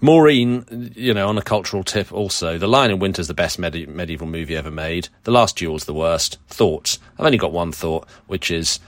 [0.00, 3.58] Maureen, you know, on a cultural tip also, The Lion in Winter is the best
[3.58, 5.08] medi- medieval movie ever made.
[5.24, 6.38] The Last Duel's the worst.
[6.46, 7.00] Thoughts.
[7.18, 8.78] I've only got one thought, which is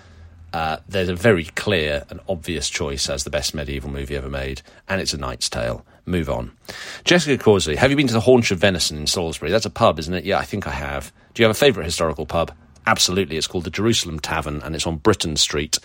[0.52, 4.62] uh, there's a very clear and obvious choice as the best medieval movie ever made,
[4.88, 5.84] and it's A Knight's Tale.
[6.06, 6.52] Move on.
[7.04, 9.50] Jessica Causley, have you been to the Haunch of Venison in Salisbury?
[9.50, 10.24] That's a pub, isn't it?
[10.24, 11.12] Yeah, I think I have.
[11.34, 12.52] Do you have a favourite historical pub?
[12.86, 13.36] Absolutely.
[13.36, 15.78] It's called the Jerusalem Tavern, and it's on Britton Street,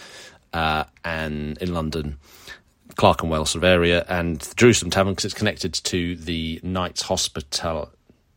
[0.53, 2.17] uh, and in London.
[2.95, 7.91] Clerkenwell sort of area, and the Jerusalem Tavern because it's connected to the Knights Hospital.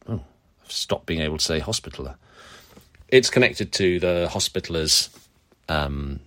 [0.08, 0.20] Oh,
[0.64, 2.16] I've stopped being able to say hospitaler.
[3.08, 5.08] It's connected to the Hospitallers
[5.68, 6.20] um,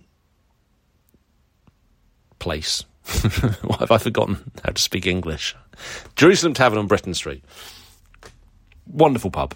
[2.38, 2.84] place.
[3.62, 5.56] Why have I forgotten how to speak English?
[6.16, 7.42] Jerusalem Tavern on Britton Street.
[8.86, 9.54] Wonderful pub.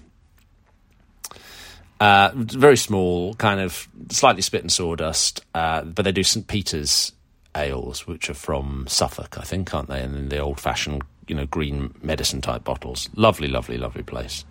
[1.98, 6.46] Uh, very small, kind of slightly spit and sawdust, uh, but they do St.
[6.46, 7.12] Peter's
[7.56, 10.02] ales, which are from Suffolk, I think, aren't they?
[10.02, 13.08] And in the old fashioned, you know, green medicine type bottles.
[13.14, 14.44] Lovely, lovely, lovely place.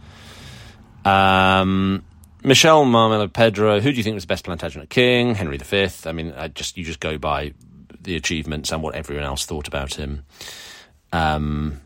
[1.04, 2.04] Um,
[2.46, 5.34] Michelle Marmelo Pedro, who do you think was the best Plantagenet king?
[5.34, 5.90] Henry V.
[6.06, 7.54] I mean, I just you just go by
[8.00, 10.24] the achievements and what everyone else thought about him.
[11.12, 11.82] Um,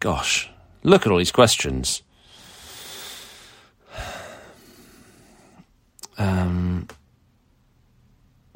[0.00, 0.50] gosh,
[0.82, 2.02] look at all these questions.
[6.18, 6.86] Um,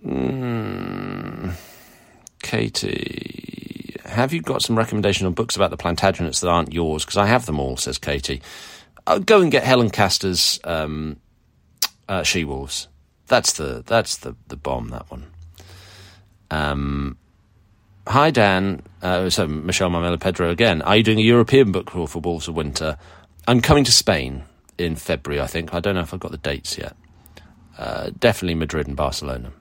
[0.04, 1.54] mm,
[2.42, 7.06] Katie, have you got some recommendations on books about the Plantagenets that aren't yours?
[7.06, 8.42] Because I have them all, says Katie.
[9.08, 11.18] I'll go and get Helen Castor's um,
[12.10, 12.88] uh, She Wolves.
[13.26, 14.90] That's the that's the the bomb.
[14.90, 15.26] That one.
[16.50, 17.16] Um,
[18.06, 18.82] hi Dan.
[19.00, 20.82] Uh, so Michelle Marmelo Pedro again.
[20.82, 22.98] Are you doing a European book for, for Wolves of Winter?
[23.46, 24.44] I'm coming to Spain
[24.76, 25.72] in February, I think.
[25.72, 26.94] I don't know if I've got the dates yet.
[27.78, 29.52] Uh, definitely Madrid and Barcelona.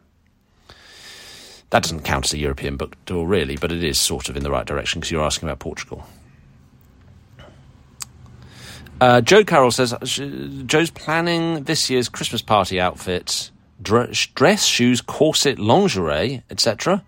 [1.70, 4.44] That doesn't count as a European book tour, really, but it is sort of in
[4.44, 6.06] the right direction because you're asking about Portugal.
[9.00, 9.94] Uh, Joe Carroll says
[10.66, 17.04] Joe's planning this year's Christmas party outfit dress, shoes, corset, lingerie, etc.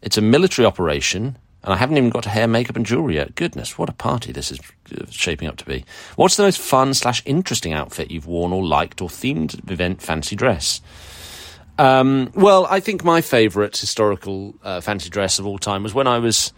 [0.00, 3.34] It's a military operation, and I haven't even got to hair, makeup, and jewelry yet.
[3.34, 4.60] Goodness, what a party this is
[4.98, 5.84] uh, shaping up to be.
[6.16, 10.36] What's the most fun slash interesting outfit you've worn or liked or themed event fancy
[10.36, 10.80] dress?
[11.78, 16.06] Um, well, I think my favourite historical uh, fancy dress of all time was when
[16.06, 16.54] I was,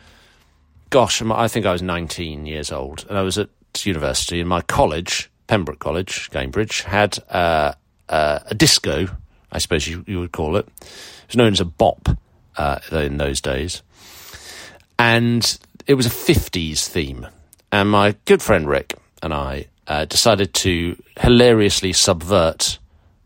[0.91, 3.51] gosh, I think I was 19 years old, and I was at
[3.87, 7.73] university, and my college, Pembroke College, Cambridge, had uh,
[8.09, 9.09] uh, a disco,
[9.53, 10.67] I suppose you, you, would call it.
[10.81, 12.09] It was known as a bop
[12.57, 13.83] uh, in those days,
[14.99, 17.27] and it was a 50s theme.
[17.71, 22.79] And my good friend Rick and I uh, decided to hilariously subvert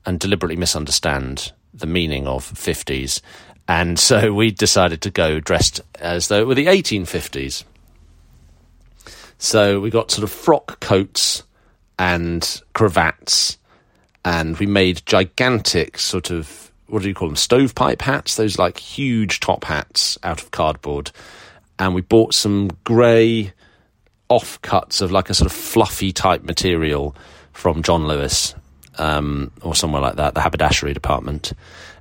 [0.06, 3.20] and deliberately misunderstand the meaning of 50s.
[3.68, 7.64] And so we decided to go dressed as though it were the 1850s.
[9.42, 11.42] So we got sort of frock coats
[11.98, 13.58] and cravats,
[14.24, 18.36] and we made gigantic sort of what do you call them stovepipe hats?
[18.36, 21.10] Those like huge top hats out of cardboard,
[21.80, 23.52] and we bought some grey
[24.30, 27.16] offcuts of like a sort of fluffy type material
[27.52, 28.54] from John Lewis
[28.96, 31.52] um, or somewhere like that, the haberdashery department,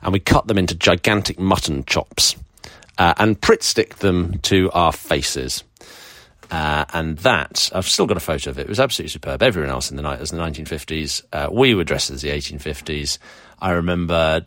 [0.04, 2.36] and we cut them into gigantic mutton chops
[3.00, 5.64] uh, and Pritt stick them to our faces.
[6.52, 8.64] Uh, and that, I've still got a photo of it.
[8.64, 9.42] It was absolutely superb.
[9.42, 11.24] Everyone else in the night was in the 1950s.
[11.32, 13.18] Uh, we were dressed as the 1850s.
[13.62, 14.44] I remember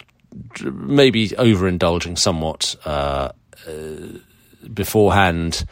[0.62, 3.30] maybe overindulging somewhat uh,
[3.66, 3.72] uh,
[4.72, 5.64] beforehand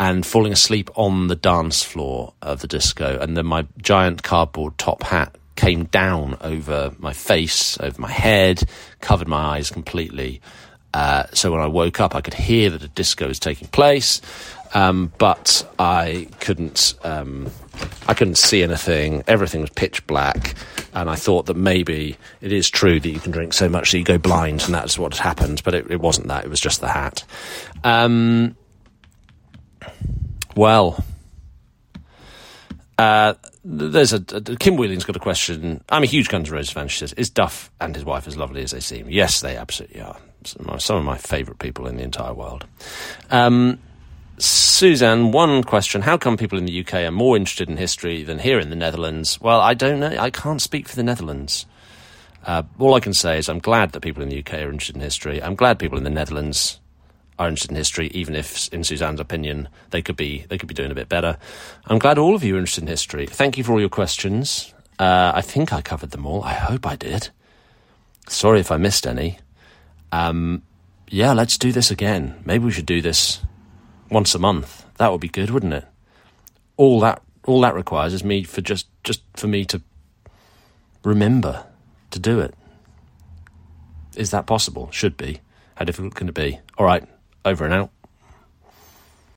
[0.00, 3.18] and falling asleep on the dance floor of the disco.
[3.20, 8.62] And then my giant cardboard top hat came down over my face, over my head,
[9.00, 10.40] covered my eyes completely.
[10.94, 14.20] Uh, so when I woke up, I could hear that a disco was taking place,
[14.74, 16.94] um, but I couldn't.
[17.04, 17.50] Um,
[18.06, 19.24] I couldn't see anything.
[19.26, 20.54] Everything was pitch black,
[20.92, 23.98] and I thought that maybe it is true that you can drink so much that
[23.98, 25.62] you go blind, and that's what had happened.
[25.64, 26.44] But it, it wasn't that.
[26.44, 27.24] It was just the hat.
[27.82, 28.56] Um,
[30.56, 31.02] well,
[32.98, 35.82] uh, there's a, a, Kim Wheeling's got a question.
[35.88, 36.88] I'm a huge Guns N' Roses fan.
[36.88, 40.00] She says, "Is Duff and his wife as lovely as they seem?" Yes, they absolutely
[40.00, 40.16] are.
[40.44, 42.66] Some of my, my favourite people in the entire world.
[43.30, 43.78] Um,
[44.38, 48.38] Suzanne, one question: How come people in the UK are more interested in history than
[48.38, 49.40] here in the Netherlands?
[49.40, 50.16] Well, I don't know.
[50.18, 51.66] I can't speak for the Netherlands.
[52.44, 54.96] Uh, all I can say is I'm glad that people in the UK are interested
[54.96, 55.42] in history.
[55.42, 56.80] I'm glad people in the Netherlands
[57.38, 60.74] are interested in history, even if, in Suzanne's opinion, they could be they could be
[60.74, 61.38] doing a bit better.
[61.86, 63.26] I'm glad all of you are interested in history.
[63.26, 64.74] Thank you for all your questions.
[64.98, 66.42] Uh, I think I covered them all.
[66.42, 67.30] I hope I did.
[68.28, 69.38] Sorry if I missed any.
[70.12, 70.62] Um,
[71.08, 72.40] yeah, let's do this again.
[72.44, 73.40] Maybe we should do this
[74.14, 74.86] once a month.
[74.98, 75.84] That would be good, wouldn't it?
[76.76, 79.82] All that all that requires is me for just just for me to
[81.04, 81.66] remember
[82.12, 82.54] to do it.
[84.16, 84.88] Is that possible?
[84.92, 85.40] Should be.
[85.74, 86.60] How difficult can it be?
[86.78, 87.04] All right.
[87.44, 87.90] Over and out.